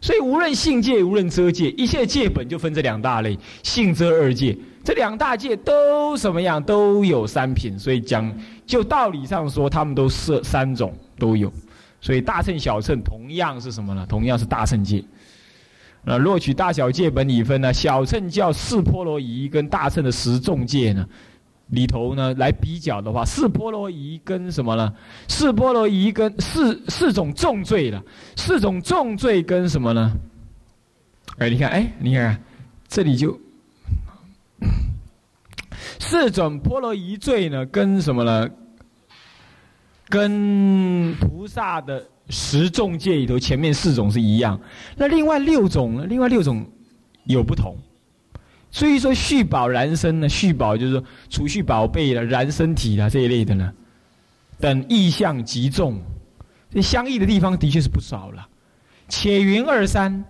[0.00, 4.56] 所以无论性界，无论遮界，一切界本就分这两大类：性遮二界。
[4.82, 6.60] 这两大界都什么样？
[6.62, 7.78] 都有三品。
[7.78, 8.32] 所以讲，
[8.66, 11.52] 就道理上说，他们都设三种都有。
[12.00, 14.04] 所以大乘小乘同样是什么呢？
[14.08, 15.04] 同样是大乘界。
[16.04, 17.72] 那若取大小界本里分呢？
[17.72, 21.06] 小乘叫四波罗夷，跟大乘的十众界呢？
[21.72, 24.92] 里头呢，来比较的话，四波罗夷跟什么呢？
[25.26, 28.02] 四波罗夷跟四四种重罪了，
[28.36, 30.12] 四种重罪跟什么呢？
[31.38, 32.38] 哎，你看，哎，你看，
[32.88, 33.40] 这里就
[35.98, 38.50] 四种波罗夷罪呢，跟什么呢？
[40.10, 44.60] 跟菩萨的十重戒里头前面四种是一样，
[44.94, 46.04] 那另外六种呢？
[46.06, 46.70] 另外六种
[47.24, 47.74] 有不同。
[48.74, 50.26] 所以说，续宝燃身呢？
[50.26, 53.70] 续宝就是说储蓄宝贝了、燃身体了这一类的呢，
[54.58, 56.00] 等意象极重，
[56.72, 58.48] 这相异的地方的确是不少了。
[59.10, 60.24] 且云二三，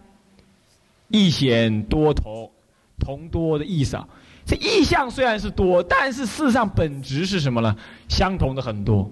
[1.07, 2.51] 意显多同，
[2.99, 4.09] 同多的异少。
[4.45, 7.76] 这意象虽然是多，但是事实上本质是什么呢？
[8.09, 9.09] 相同的很多。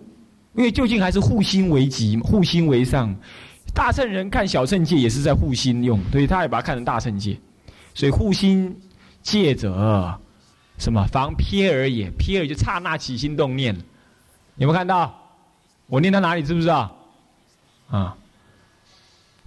[0.56, 3.14] 因为究竟还是护心为极，护心为上。
[3.72, 7.38] 大乘人看小乘界也是在护心用，所以他也把它看成大乘界。
[7.94, 8.76] 所以护心。
[9.22, 10.18] 戒者，
[10.78, 12.10] 什么防瞥耳也？
[12.12, 13.74] 瞥耳就刹那起心动念，
[14.56, 15.14] 有没有看到？
[15.86, 16.42] 我念到哪里？
[16.42, 16.96] 知不知道？
[17.90, 18.16] 啊，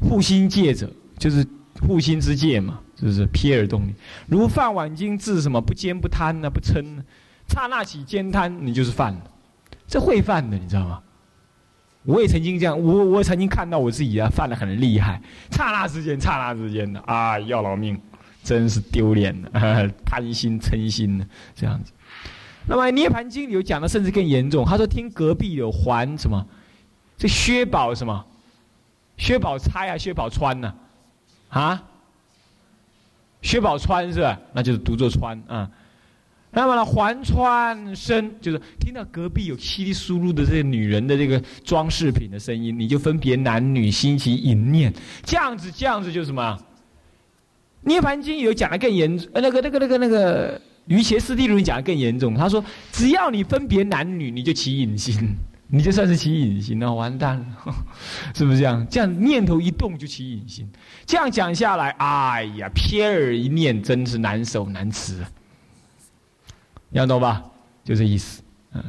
[0.01, 1.47] 护心戒者就是
[1.87, 3.25] 护心之戒嘛，是不是？
[3.27, 3.95] 瞥耳动念，
[4.27, 6.49] 如饭碗经治什么不坚不贪呢？
[6.49, 7.03] 不嗔呢？
[7.47, 9.21] 刹那起坚贪，你就是犯了。
[9.87, 11.01] 这会犯的，你知道吗？
[12.03, 15.21] 我也曾经这样，我我曾经看到我自己啊犯的很厉害，
[15.51, 17.97] 刹那之间，刹那之间的啊，要老命。
[18.43, 21.25] 真是丢脸了， 贪心嗔心呢，
[21.55, 21.91] 这样子。
[22.67, 24.65] 那么《涅盘经》里有讲的，甚至更严重。
[24.65, 26.45] 他说听隔壁有还什么，
[27.17, 28.25] 这薛宝什么，
[29.17, 30.73] 薛宝钗啊，薛宝钏呢？
[31.49, 31.83] 啊？
[33.41, 34.39] 薛宝钏是吧？
[34.53, 35.69] 那就是读作川啊。
[36.51, 44.93] 那么呢，环川声就是听到隔壁有稀里疏噜的这个女人的这个装饰品的声音，你就分别男女心起淫念，
[45.25, 46.57] 这样子，这样子就什么？
[47.85, 50.57] 《涅盘经》有讲的更严重，呃，那个、那个、那个、那个
[50.87, 52.33] 《瑜伽师地论》讲的更严重。
[52.33, 55.35] 他说，只要你分别男女，你就起隐心，
[55.67, 57.75] 你就算是起隐心了，完蛋了，
[58.33, 58.87] 是不是这样？
[58.89, 60.65] 这样念头一动就起隐心，
[61.05, 65.21] 这样讲下来，哎呀，瞥耳一念，真是难守难持。
[66.91, 67.43] 要懂吧？
[67.83, 68.41] 就这意思，
[68.73, 68.83] 嗯。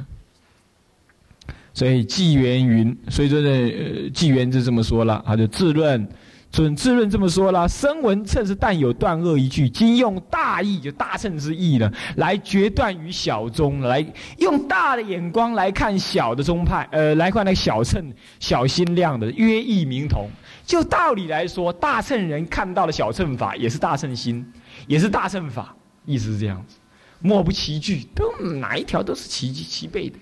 [1.72, 6.08] 所以纪元云，所以说呢，纪元就这么说了，他就自论。
[6.54, 14.06] 准智论这么说啦，声闻称是但有断恶一句，今用大义就大乘之意呢，来决断于小宗，来
[14.38, 18.00] 用大的眼光来看小的宗派，呃，来看那个小乘
[18.38, 20.30] 小心量的约义名同。
[20.64, 24.46] 就道理来说，大乘人看到了小乘法，也是大乘心，
[24.86, 25.74] 也是大乘法，
[26.06, 26.76] 意思是这样子，
[27.18, 30.16] 莫不齐聚，都哪一条都是齐齐备的。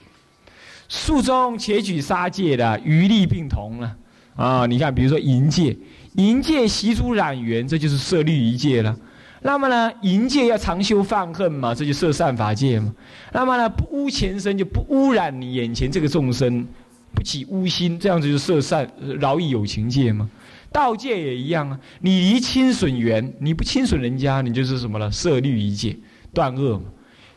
[0.89, 3.95] 术中且举杀戒的余力并同了
[4.35, 5.77] 啊，你看，比如说淫戒。
[6.15, 8.97] 淫戒习诸染缘，这就是色律仪戒了。
[9.41, 12.95] 那么呢，淫戒要常修放恨嘛，这就色善法戒嘛。
[13.33, 16.67] 那么呢，不污前身就不污染你眼前这个众生，
[17.15, 18.89] 不起污心，这样子就色善
[19.19, 20.31] 饶益有情戒嘛。
[20.71, 25.11] 道戒也一样啊，你离亲损缘，你不亲损人家，你就是什么了？
[25.11, 25.97] 色律仪戒，
[26.33, 26.85] 断恶嘛。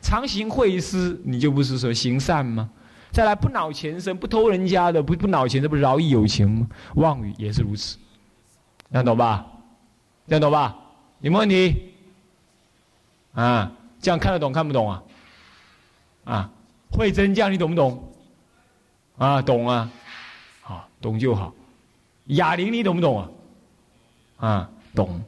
[0.01, 2.69] 常行惠施，你就不是说行善吗？
[3.11, 6.67] 再来不恼前身，不偷人家的，不不恼钱，这不饶益有情吗？
[6.95, 7.97] 妄语也是如此。
[8.95, 9.45] 这样懂吧？
[10.25, 10.73] 这样懂吧？
[11.19, 11.91] 有没有问题？
[13.33, 13.69] 啊，
[13.99, 15.03] 这样看得懂看不懂啊？
[16.23, 16.49] 啊，
[16.93, 18.13] 慧真这样你懂不懂？
[19.17, 19.91] 啊，懂啊，
[20.61, 21.53] 好，懂就好。
[22.27, 23.29] 哑铃你懂不懂啊？
[24.37, 25.21] 啊，懂，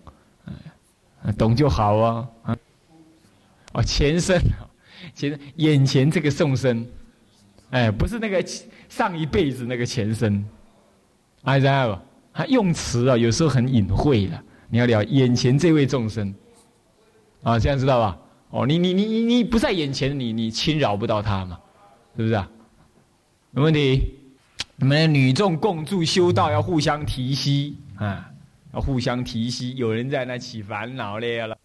[1.21, 2.29] 啊懂就好啊。
[2.43, 2.57] 啊，
[3.73, 4.41] 哦，前身，
[5.13, 6.87] 前眼前这个众生，
[7.71, 8.41] 哎，不是那个
[8.87, 10.47] 上一辈子那个前身，
[11.43, 12.06] 哎，知道不？
[12.37, 14.39] 他用词啊，有时候很隐晦的。
[14.69, 16.31] 你要聊眼前这位众生，
[17.41, 18.15] 啊，这样知道吧？
[18.51, 21.59] 哦，你你你你你不在眼前，你你侵扰不到他嘛，
[22.15, 22.47] 是不是啊？
[23.49, 24.13] 没问题。
[24.75, 28.29] 你们女众共住修道，要互相提息啊，
[28.71, 29.75] 要互相提息。
[29.75, 31.57] 有人在那起烦恼了。